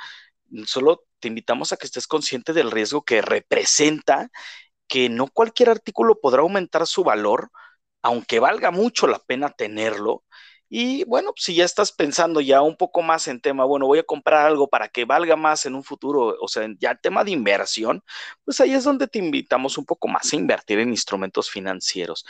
solo 0.67 1.05
te 1.21 1.29
invitamos 1.29 1.73
a 1.73 1.77
que 1.77 1.87
estés 1.87 2.07
consciente 2.07 2.53
del 2.53 2.71
riesgo 2.71 3.05
que 3.05 3.23
representa 3.23 4.31
que 4.89 5.09
no 5.09 5.29
cualquier 5.29 5.71
artículo 5.71 6.21
podrá 6.21 6.43
aumentar 6.43 6.87
su 6.87 7.05
valor 7.05 7.51
aunque 8.03 8.40
valga 8.40 8.71
mucho 8.73 9.07
la 9.09 9.19
pena 9.21 9.51
tenerlo. 9.51 10.25
Y 10.70 11.04
bueno, 11.04 11.33
si 11.37 11.54
ya 11.54 11.64
estás 11.64 11.92
pensando 11.92 12.40
ya 12.42 12.61
un 12.62 12.76
poco 12.76 13.00
más 13.02 13.26
en 13.28 13.40
tema, 13.40 13.64
bueno, 13.64 13.87
voy 13.87 14.00
a 14.00 14.02
comprar 14.02 14.46
algo 14.46 14.68
para 14.68 14.88
que 14.88 15.04
valga 15.07 15.35
más 15.37 15.64
en 15.66 15.74
un 15.74 15.83
futuro, 15.85 16.37
o 16.40 16.48
sea, 16.48 16.68
ya 16.78 16.90
el 16.92 17.00
tema 17.00 17.24
de 17.24 17.31
inversión, 17.31 18.02
pues 18.44 18.61
ahí 18.61 18.72
es 18.74 18.85
donde 18.85 19.09
te 19.09 19.18
invitamos 19.18 19.78
un 19.78 19.87
poco 19.87 20.09
más 20.09 20.33
a 20.33 20.37
invertir 20.37 20.78
en 20.81 20.90
instrumentos 20.90 21.50
financieros. 21.50 22.24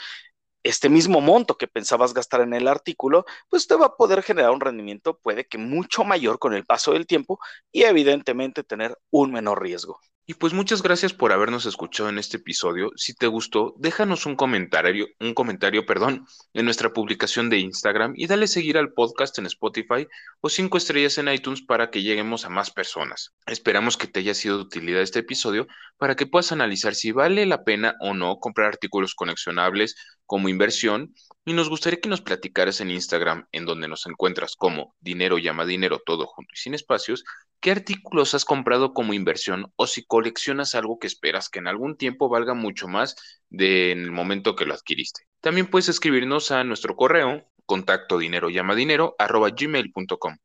Este 0.63 0.89
mismo 0.89 1.21
monto 1.21 1.57
que 1.57 1.67
pensabas 1.67 2.13
gastar 2.13 2.41
en 2.41 2.53
el 2.53 2.67
artículo, 2.67 3.25
pues 3.49 3.67
te 3.67 3.75
va 3.75 3.87
a 3.87 3.95
poder 3.97 4.23
generar 4.23 4.51
un 4.51 4.61
rendimiento, 4.61 5.19
puede 5.19 5.47
que 5.47 5.57
mucho 5.57 6.03
mayor 6.05 6.39
con 6.39 6.53
el 6.53 6.65
paso 6.65 6.93
del 6.93 7.07
tiempo 7.07 7.39
y 7.71 7.83
evidentemente 7.83 8.63
tener 8.63 8.97
un 9.11 9.31
menor 9.31 9.61
riesgo. 9.61 9.99
Y 10.29 10.35
pues 10.35 10.53
muchas 10.53 10.83
gracias 10.83 11.11
por 11.11 11.33
habernos 11.33 11.65
escuchado 11.65 12.07
en 12.07 12.19
este 12.19 12.37
episodio. 12.37 12.91
Si 12.95 13.15
te 13.15 13.25
gustó, 13.25 13.73
déjanos 13.79 14.27
un 14.27 14.35
comentario, 14.35 15.07
un 15.19 15.33
comentario, 15.33 15.87
perdón, 15.87 16.27
en 16.53 16.65
nuestra 16.65 16.93
publicación 16.93 17.49
de 17.49 17.57
Instagram 17.57 18.13
y 18.15 18.27
dale 18.27 18.45
seguir 18.45 18.77
al 18.77 18.93
podcast 18.93 19.39
en 19.39 19.47
Spotify 19.47 20.07
o 20.39 20.49
cinco 20.49 20.77
estrellas 20.77 21.17
en 21.17 21.29
iTunes 21.29 21.63
para 21.63 21.89
que 21.89 22.03
lleguemos 22.03 22.45
a 22.45 22.49
más 22.49 22.69
personas. 22.69 23.33
Esperamos 23.47 23.97
que 23.97 24.05
te 24.05 24.19
haya 24.19 24.35
sido 24.35 24.57
de 24.57 24.65
utilidad 24.65 25.01
este 25.01 25.17
episodio 25.17 25.65
para 25.97 26.15
que 26.15 26.27
puedas 26.27 26.51
analizar 26.51 26.93
si 26.93 27.11
vale 27.11 27.47
la 27.47 27.63
pena 27.63 27.95
o 27.99 28.13
no 28.13 28.37
comprar 28.37 28.67
artículos 28.67 29.15
conexionables 29.15 29.95
como 30.27 30.47
inversión 30.47 31.11
y 31.43 31.53
nos 31.53 31.69
gustaría 31.69 31.99
que 31.99 32.07
nos 32.07 32.21
platicaras 32.21 32.81
en 32.81 32.91
Instagram, 32.91 33.47
en 33.51 33.65
donde 33.65 33.87
nos 33.87 34.05
encuentras 34.05 34.55
como 34.55 34.93
dinero 34.99 35.39
llama 35.39 35.65
dinero 35.65 35.99
todo 36.05 36.27
junto 36.27 36.51
y 36.53 36.57
sin 36.57 36.75
espacios, 36.75 37.23
qué 37.59 37.71
artículos 37.71 38.33
has 38.33 38.45
comprado 38.45 38.93
como 38.93 39.13
inversión 39.13 39.71
o 39.75 39.87
si 39.87 40.05
coleccionas 40.05 40.75
algo 40.75 40.99
que 40.99 41.07
esperas 41.07 41.49
que 41.49 41.59
en 41.59 41.67
algún 41.67 41.97
tiempo 41.97 42.29
valga 42.29 42.53
mucho 42.53 42.87
más 42.87 43.15
de 43.49 43.91
en 43.91 43.99
el 43.99 44.11
momento 44.11 44.55
que 44.55 44.65
lo 44.65 44.73
adquiriste. 44.73 45.23
También 45.41 45.67
puedes 45.67 45.89
escribirnos 45.89 46.51
a 46.51 46.63
nuestro 46.63 46.95
correo 46.95 47.45
contacto 47.65 48.17
dinero 48.17 48.49
llama 48.49 48.73
dinero 48.73 49.15
arroba 49.19 49.49
gmail.com. 49.51 50.37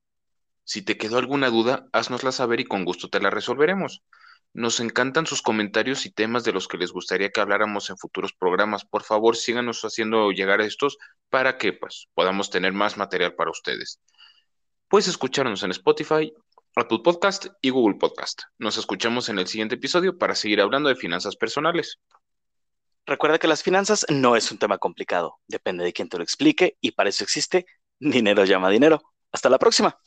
Si 0.65 0.83
te 0.83 0.99
quedó 0.99 1.19
alguna 1.19 1.49
duda, 1.49 1.87
haznosla 1.93 2.33
saber 2.33 2.61
y 2.61 2.65
con 2.65 2.85
gusto 2.85 3.09
te 3.09 3.21
la 3.21 3.31
resolveremos. 3.31 4.03
Nos 4.53 4.79
encantan 4.79 5.27
sus 5.27 5.43
comentarios 5.43 6.07
y 6.07 6.13
temas 6.13 6.45
de 6.45 6.53
los 6.53 6.69
que 6.69 6.79
les 6.79 6.93
gustaría 6.93 7.31
que 7.31 7.41
habláramos 7.41 7.91
en 7.91 7.97
futuros 7.97 8.33
programas. 8.33 8.85
Por 8.85 9.03
favor, 9.03 9.37
síganos 9.37 9.83
haciendo 9.83 10.31
llegar 10.31 10.61
estos 10.61 10.97
para 11.29 11.59
que 11.59 11.73
pues, 11.73 12.09
podamos 12.15 12.51
tener 12.51 12.73
más 12.73 12.97
material 12.97 13.35
para 13.35 13.51
ustedes. 13.51 14.01
Puedes 14.89 15.09
escucharnos 15.09 15.63
en 15.63 15.71
Spotify, 15.73 16.33
Apple 16.77 17.01
Podcast 17.05 17.47
y 17.63 17.71
Google 17.71 17.99
Podcast. 17.99 18.43
Nos 18.59 18.77
escuchamos 18.77 19.29
en 19.29 19.39
el 19.39 19.47
siguiente 19.47 19.77
episodio 19.77 20.19
para 20.19 20.35
seguir 20.35 20.61
hablando 20.61 20.89
de 20.89 20.97
finanzas 20.97 21.37
personales. 21.37 22.01
Recuerda 23.07 23.39
que 23.39 23.47
las 23.47 23.63
finanzas 23.63 24.05
no 24.09 24.35
es 24.35 24.51
un 24.51 24.59
tema 24.59 24.79
complicado, 24.79 25.39
depende 25.47 25.85
de 25.85 25.93
quién 25.93 26.09
te 26.09 26.17
lo 26.17 26.25
explique 26.25 26.77
y 26.81 26.93
para 26.93 27.11
eso 27.11 27.23
existe 27.23 27.67
Dinero 28.01 28.45
llama 28.45 28.71
dinero. 28.71 29.03
Hasta 29.33 29.49
la 29.49 29.59
próxima. 29.59 29.99